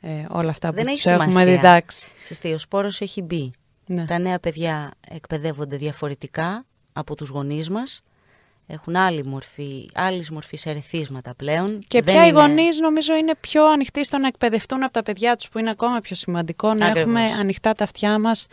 ε, 0.00 0.24
όλα 0.28 0.50
αυτά 0.50 0.74
που 0.74 0.82
τους 0.82 1.04
έχουμε 1.04 1.44
διδάξει. 1.44 2.10
ο 2.54 2.58
σπόρος 2.58 3.00
έχει 3.00 3.22
μπει. 3.22 3.52
Ναι. 3.86 4.04
Τα 4.04 4.18
νέα 4.18 4.38
παιδιά 4.38 4.90
εκπαιδεύονται 5.08 5.76
διαφορετικά 5.76 6.66
από 6.92 7.14
τους 7.14 7.28
γονείς 7.28 7.70
μας 7.70 8.02
έχουν 8.72 8.96
άλλη 8.96 9.24
μορφή, 9.24 9.88
άλλης 9.94 10.30
μορφής 10.30 10.66
ερεθίσματα 10.66 11.34
πλέον. 11.34 11.78
Και 11.88 12.02
πια 12.02 12.26
οι 12.26 12.30
γονείς 12.30 12.80
νομίζω 12.80 13.14
είναι 13.14 13.34
πιο 13.40 13.66
ανοιχτοί 13.66 14.04
στο 14.04 14.18
να 14.18 14.26
εκπαιδευτούν 14.26 14.82
από 14.82 14.92
τα 14.92 15.02
παιδιά 15.02 15.36
τους 15.36 15.48
που 15.48 15.58
είναι 15.58 15.70
ακόμα 15.70 16.00
πιο 16.00 16.16
σημαντικό 16.16 16.74
να 16.74 16.86
έχουμε 16.86 17.20
ανοιχτά 17.20 17.72
τα 17.72 17.84
αυτιά 17.84 18.18
μας 18.18 18.46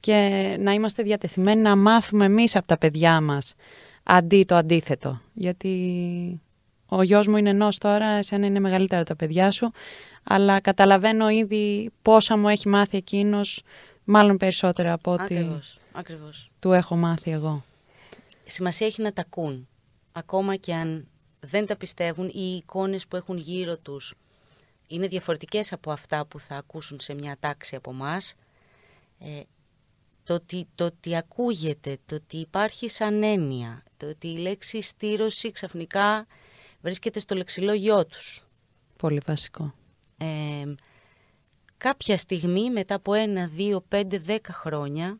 και 0.00 0.56
να 0.60 0.72
είμαστε 0.72 1.02
διατεθειμένοι 1.02 1.60
να 1.60 1.76
μάθουμε 1.76 2.24
εμείς 2.24 2.56
από 2.56 2.66
τα 2.66 2.78
παιδιά 2.78 3.20
μας 3.20 3.54
αντί 4.02 4.44
το 4.44 4.56
αντίθετο. 4.56 5.20
Γιατί 5.32 6.40
ο 6.86 7.02
γιος 7.02 7.26
μου 7.26 7.36
είναι 7.36 7.50
ενός 7.50 7.78
τώρα, 7.78 8.08
εσένα 8.08 8.46
είναι 8.46 8.60
μεγαλύτερα 8.60 9.04
τα 9.04 9.16
παιδιά 9.16 9.50
σου, 9.50 9.72
αλλά 10.22 10.60
καταλαβαίνω 10.60 11.28
ήδη 11.28 11.90
πόσα 12.02 12.36
μου 12.36 12.48
έχει 12.48 12.68
μάθει 12.68 12.96
εκείνος, 12.96 13.62
μάλλον 14.04 14.36
περισσότερα 14.36 14.92
από 14.92 15.12
ό,τι 15.12 15.46
του 16.60 16.72
έχω 16.72 16.96
μάθει 16.96 17.30
εγώ 17.30 17.64
σημασία 18.50 18.86
έχει 18.86 19.02
να 19.02 19.12
τα 19.12 19.20
ακούν. 19.20 19.68
Ακόμα 20.12 20.56
και 20.56 20.74
αν 20.74 21.08
δεν 21.40 21.66
τα 21.66 21.76
πιστεύουν, 21.76 22.30
οι 22.34 22.56
εικόνες 22.56 23.06
που 23.06 23.16
έχουν 23.16 23.36
γύρω 23.36 23.78
τους 23.78 24.14
είναι 24.86 25.06
διαφορετικές 25.06 25.72
από 25.72 25.92
αυτά 25.92 26.26
που 26.26 26.40
θα 26.40 26.56
ακούσουν 26.56 27.00
σε 27.00 27.14
μια 27.14 27.36
τάξη 27.40 27.76
από 27.76 27.92
μας. 27.92 28.34
Ε, 29.18 29.40
το, 30.24 30.34
ότι, 30.34 30.68
το 30.74 30.84
ότι 30.84 31.16
ακούγεται, 31.16 31.98
το 32.06 32.14
ότι 32.14 32.36
υπάρχει 32.36 32.88
σαν 32.88 33.22
έννοια, 33.22 33.82
το 33.96 34.06
ότι 34.06 34.28
η 34.28 34.36
λέξη 34.36 34.80
στήρωση 34.80 35.50
ξαφνικά 35.50 36.26
βρίσκεται 36.80 37.20
στο 37.20 37.34
λεξιλόγιό 37.34 38.06
τους. 38.06 38.46
Πολύ 38.96 39.22
βασικό. 39.26 39.74
Ε, 40.18 40.74
κάποια 41.76 42.16
στιγμή 42.16 42.70
μετά 42.70 42.94
από 42.94 43.14
ένα, 43.14 43.46
δύο, 43.46 43.80
πέντε, 43.80 44.18
δέκα 44.18 44.52
χρόνια 44.52 45.18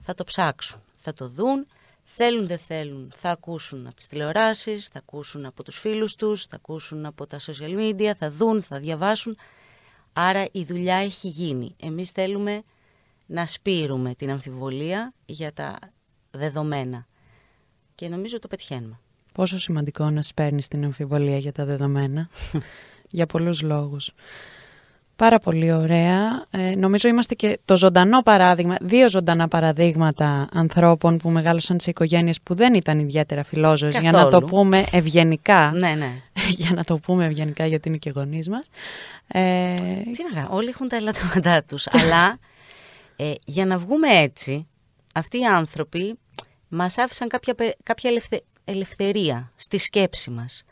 θα 0.00 0.14
το 0.14 0.24
ψάξουν, 0.24 0.82
θα 0.94 1.12
το 1.12 1.28
δουν 1.28 1.66
Θέλουν 2.04 2.46
δεν 2.46 2.58
θέλουν, 2.58 3.12
θα 3.14 3.30
ακούσουν 3.30 3.86
από 3.86 3.94
τις 3.94 4.06
τηλεοράσεις, 4.06 4.86
θα 4.86 4.98
ακούσουν 4.98 5.44
από 5.44 5.62
τους 5.62 5.78
φίλους 5.78 6.14
τους, 6.14 6.46
θα 6.46 6.56
ακούσουν 6.56 7.06
από 7.06 7.26
τα 7.26 7.38
social 7.38 7.78
media, 7.78 8.12
θα 8.18 8.30
δουν, 8.30 8.62
θα 8.62 8.78
διαβάσουν. 8.78 9.36
Άρα 10.12 10.44
η 10.52 10.64
δουλειά 10.64 10.96
έχει 10.96 11.28
γίνει. 11.28 11.76
Εμείς 11.82 12.10
θέλουμε 12.10 12.62
να 13.26 13.46
σπείρουμε 13.46 14.14
την 14.14 14.30
αμφιβολία 14.30 15.12
για 15.26 15.52
τα 15.52 15.78
δεδομένα. 16.30 17.06
Και 17.94 18.08
νομίζω 18.08 18.38
το 18.38 18.48
πετυχαίνουμε. 18.48 18.98
Πόσο 19.32 19.58
σημαντικό 19.58 20.10
να 20.10 20.22
σπέρνεις 20.22 20.68
την 20.68 20.84
αμφιβολία 20.84 21.38
για 21.38 21.52
τα 21.52 21.64
δεδομένα; 21.64 22.28
για 23.10 23.26
πολλούς 23.26 23.62
λόγους. 23.62 24.12
Πάρα 25.16 25.38
πολύ 25.38 25.72
ωραία. 25.72 26.46
Ε, 26.50 26.74
νομίζω 26.74 27.08
είμαστε 27.08 27.34
και 27.34 27.58
το 27.64 27.76
ζωντανό 27.76 28.22
παράδειγμα, 28.22 28.76
δύο 28.80 29.10
ζωντανά 29.10 29.48
παραδείγματα 29.48 30.48
ανθρώπων 30.52 31.16
που 31.16 31.30
μεγάλωσαν 31.30 31.80
σε 31.80 31.90
οικογένειες 31.90 32.40
που 32.40 32.54
δεν 32.54 32.74
ήταν 32.74 32.98
ιδιαίτερα 32.98 33.44
φιλόζωες, 33.44 33.98
για 33.98 34.12
να 34.12 34.28
το 34.28 34.42
πούμε 34.42 34.84
ευγενικά. 34.90 35.72
Ναι, 35.74 35.94
ναι. 35.98 36.22
για 36.58 36.70
να 36.74 36.84
το 36.84 36.98
πούμε 36.98 37.24
ευγενικά 37.24 37.66
γιατί 37.66 37.88
είναι 37.88 37.96
και 37.96 38.10
γονείς 38.10 38.48
μας. 38.48 38.68
Ε... 39.26 39.74
Τι 40.02 40.34
να 40.34 40.48
όλοι 40.50 40.68
έχουν 40.68 40.88
τα 40.88 40.96
ελαττώματά 40.96 41.62
τους, 41.62 41.86
αλλά 42.00 42.38
ε, 43.16 43.32
για 43.44 43.66
να 43.66 43.78
βγούμε 43.78 44.08
έτσι, 44.08 44.66
αυτοί 45.14 45.38
οι 45.38 45.44
άνθρωποι 45.44 46.18
μας 46.68 46.98
άφησαν 46.98 47.28
κάποια, 47.28 47.54
κάποια 47.82 48.10
ελευθερία 48.64 49.52
στη 49.56 49.78
σκέψη 49.78 50.30
μας. 50.30 50.64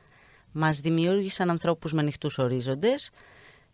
Μας 0.52 0.78
δημιούργησαν 0.78 1.50
ανθρώπους 1.50 1.92
με 1.92 2.00
ανοιχτούς 2.00 2.38
ορίζοντες, 2.38 3.10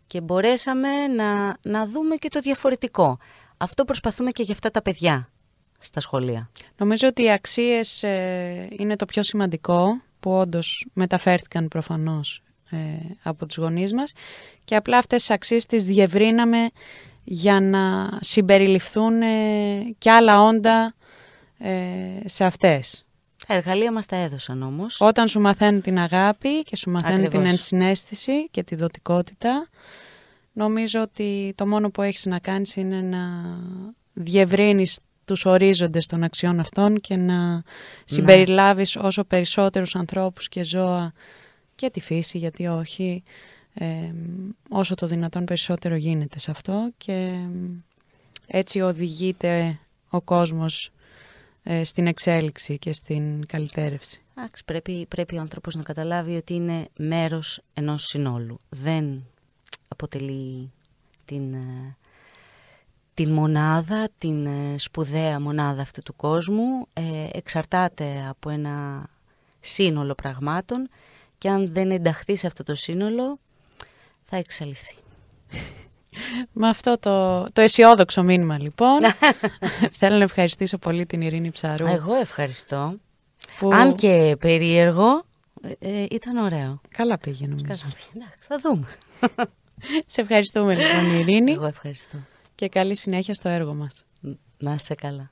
και 0.09 0.21
μπορέσαμε 0.21 1.07
να, 1.07 1.57
να 1.61 1.87
δούμε 1.87 2.15
και 2.15 2.29
το 2.29 2.39
διαφορετικό. 2.39 3.17
Αυτό 3.57 3.85
προσπαθούμε 3.85 4.31
και 4.31 4.43
για 4.43 4.53
αυτά 4.53 4.71
τα 4.71 4.81
παιδιά 4.81 5.29
στα 5.79 5.99
σχολεία. 5.99 6.49
Νομίζω 6.77 7.07
ότι 7.07 7.23
οι 7.23 7.31
αξίες 7.31 8.03
ε, 8.03 8.67
είναι 8.71 8.95
το 8.95 9.05
πιο 9.05 9.23
σημαντικό 9.23 10.01
που 10.19 10.31
όντως 10.31 10.85
μεταφέρθηκαν 10.93 11.67
προφανώς 11.67 12.41
ε, 12.69 12.77
από 13.23 13.45
τους 13.45 13.57
γονείς 13.57 13.93
μας 13.93 14.13
και 14.63 14.75
απλά 14.75 14.97
αυτές 14.97 15.19
τις 15.19 15.29
αξίες 15.29 15.65
τις 15.65 15.85
διευρύναμε 15.85 16.69
για 17.23 17.59
να 17.59 18.09
συμπεριληφθούν 18.19 19.21
ε, 19.21 19.95
και 19.97 20.11
άλλα 20.11 20.41
όντα 20.41 20.93
σε 22.25 22.45
αυτές. 22.45 23.05
Τα 23.49 23.55
εργαλεία 23.55 23.91
μας 23.91 24.05
τα 24.05 24.15
έδωσαν 24.15 24.61
όμως. 24.61 25.01
Όταν 25.01 25.27
σου 25.27 25.39
μαθαίνουν 25.39 25.81
την 25.81 25.99
αγάπη 25.99 26.63
και 26.63 26.75
σου 26.75 26.89
μαθαίνουν 26.89 27.29
την 27.29 27.45
ενσυναίσθηση 27.45 28.49
και 28.49 28.63
τη 28.63 28.75
δοτικότητα, 28.75 29.67
νομίζω 30.53 31.01
ότι 31.01 31.53
το 31.55 31.67
μόνο 31.67 31.89
που 31.89 32.01
έχεις 32.01 32.25
να 32.25 32.39
κάνεις 32.39 32.75
είναι 32.75 33.01
να 33.01 33.19
διευρύνεις 34.13 34.99
τους 35.25 35.45
ορίζοντες 35.45 36.07
των 36.07 36.23
αξιών 36.23 36.59
αυτών 36.59 36.99
και 36.99 37.15
να 37.15 37.53
ναι. 37.53 37.61
συμπεριλάβεις 38.05 38.95
όσο 38.95 39.23
περισσότερους 39.23 39.95
ανθρώπους 39.95 40.47
και 40.47 40.63
ζώα 40.63 41.13
και 41.75 41.89
τη 41.89 41.99
φύση, 41.99 42.37
γιατί 42.37 42.67
όχι, 42.67 43.23
όσο 44.69 44.95
το 44.95 45.07
δυνατόν 45.07 45.45
περισσότερο 45.45 45.95
γίνεται 45.95 46.39
σε 46.39 46.51
αυτό 46.51 46.91
και 46.97 47.31
έτσι 48.47 48.81
οδηγείται 48.81 49.79
ο 50.09 50.21
κόσμος 50.21 50.85
ε, 50.85 50.91
στην 51.83 52.07
εξέλιξη 52.07 52.77
και 52.77 52.93
στην 52.93 53.45
καλυτέρευση. 53.45 54.21
Εντάξει, 54.37 54.65
πρέπει, 54.65 55.05
πρέπει 55.09 55.37
ο 55.37 55.39
άνθρωπος 55.39 55.75
να 55.75 55.83
καταλάβει 55.83 56.35
ότι 56.35 56.53
είναι 56.53 56.87
μέρος 56.97 57.61
ενός 57.73 58.03
συνόλου. 58.03 58.57
Δεν 58.69 59.23
αποτελεί 59.87 60.71
την, 61.25 61.53
ε, 61.53 61.95
την 63.13 63.31
μονάδα, 63.31 64.09
την 64.17 64.45
ε, 64.45 64.77
σπουδαία 64.77 65.39
μονάδα 65.39 65.81
αυτού 65.81 66.01
του 66.01 66.15
κόσμου. 66.15 66.87
εξαρτάται 67.31 68.25
από 68.29 68.49
ένα 68.49 69.07
σύνολο 69.59 70.15
πραγμάτων 70.15 70.89
και 71.37 71.49
αν 71.49 71.73
δεν 71.73 71.91
ενταχθεί 71.91 72.35
σε 72.35 72.47
αυτό 72.47 72.63
το 72.63 72.75
σύνολο 72.75 73.39
θα 74.23 74.37
εξαλειφθεί. 74.37 74.95
Με 76.51 76.69
αυτό 76.69 76.97
το, 76.99 77.45
το 77.53 77.61
αισιόδοξο 77.61 78.23
μήνυμα 78.23 78.59
λοιπόν 78.59 78.99
θέλω 79.99 80.17
να 80.17 80.23
ευχαριστήσω 80.23 80.77
πολύ 80.77 81.05
την 81.05 81.21
Ειρήνη 81.21 81.51
Ψαρού. 81.51 81.85
Εγώ 81.85 82.13
ευχαριστώ. 82.13 82.95
Αν 83.71 83.95
και 83.95 84.35
περίεργο, 84.39 85.23
ε, 85.61 86.01
ε, 86.01 86.05
ήταν 86.09 86.37
ωραίο. 86.37 86.81
Καλά 86.89 87.17
πήγε 87.17 87.47
νομίζω. 87.47 87.65
Καλά 87.67 87.93
πήγε, 87.95 88.25
εντάξει, 88.25 88.47
θα 88.47 88.59
δούμε. 88.63 88.87
Σε 90.13 90.21
ευχαριστούμε 90.21 90.75
λοιπόν 90.75 91.19
Ειρήνη. 91.19 91.51
Εγώ 91.51 91.65
ευχαριστώ. 91.65 92.17
Και 92.55 92.69
καλή 92.69 92.95
συνέχεια 92.95 93.33
στο 93.33 93.49
έργο 93.49 93.73
μας. 93.73 94.05
Να 94.57 94.73
είσαι 94.73 94.95
καλά. 94.95 95.31